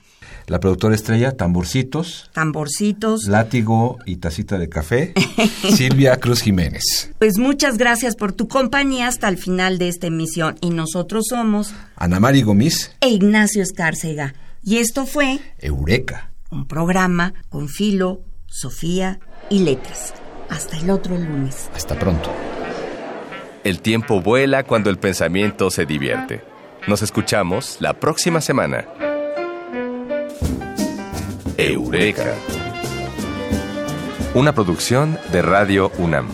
La 0.46 0.60
productora 0.60 0.94
estrella, 0.94 1.36
Tamborcitos. 1.36 2.30
Tamborcitos. 2.34 3.24
Látigo 3.28 3.98
y 4.04 4.16
tacita 4.16 4.58
de 4.58 4.68
café. 4.68 5.14
Silvia 5.74 6.18
Cruz 6.18 6.42
Jiménez. 6.42 7.12
Pues 7.18 7.38
muchas 7.38 7.78
gracias 7.78 8.14
por 8.16 8.32
tu 8.32 8.48
compañía 8.48 9.08
hasta 9.08 9.28
el 9.28 9.38
final 9.38 9.78
de 9.78 9.88
esta 9.88 10.08
emisión. 10.08 10.56
Y 10.60 10.70
nosotros 10.70 11.26
somos 11.30 11.72
Ana 11.96 12.20
Mari 12.20 12.42
Gomis 12.42 12.90
e 13.00 13.08
Ignacio 13.08 13.62
Escárcega. 13.62 14.34
Y 14.62 14.78
esto 14.78 15.06
fue 15.06 15.38
Eureka. 15.60 16.30
Un 16.50 16.66
programa 16.66 17.32
con 17.48 17.68
filo, 17.68 18.20
Sofía 18.46 19.20
y 19.48 19.60
letras. 19.60 20.12
Hasta 20.48 20.76
el 20.76 20.90
otro 20.90 21.16
lunes. 21.16 21.70
Hasta 21.74 21.94
pronto. 21.98 22.30
El 23.64 23.80
tiempo 23.80 24.20
vuela 24.20 24.64
cuando 24.64 24.90
el 24.90 24.98
pensamiento 24.98 25.70
se 25.70 25.86
divierte. 25.86 26.42
Nos 26.86 27.02
escuchamos 27.02 27.78
la 27.80 27.94
próxima 27.94 28.40
semana. 28.40 28.84
Eureka. 31.56 32.34
Una 34.34 34.52
producción 34.52 35.18
de 35.32 35.40
Radio 35.42 35.90
UNAM. 35.98 36.28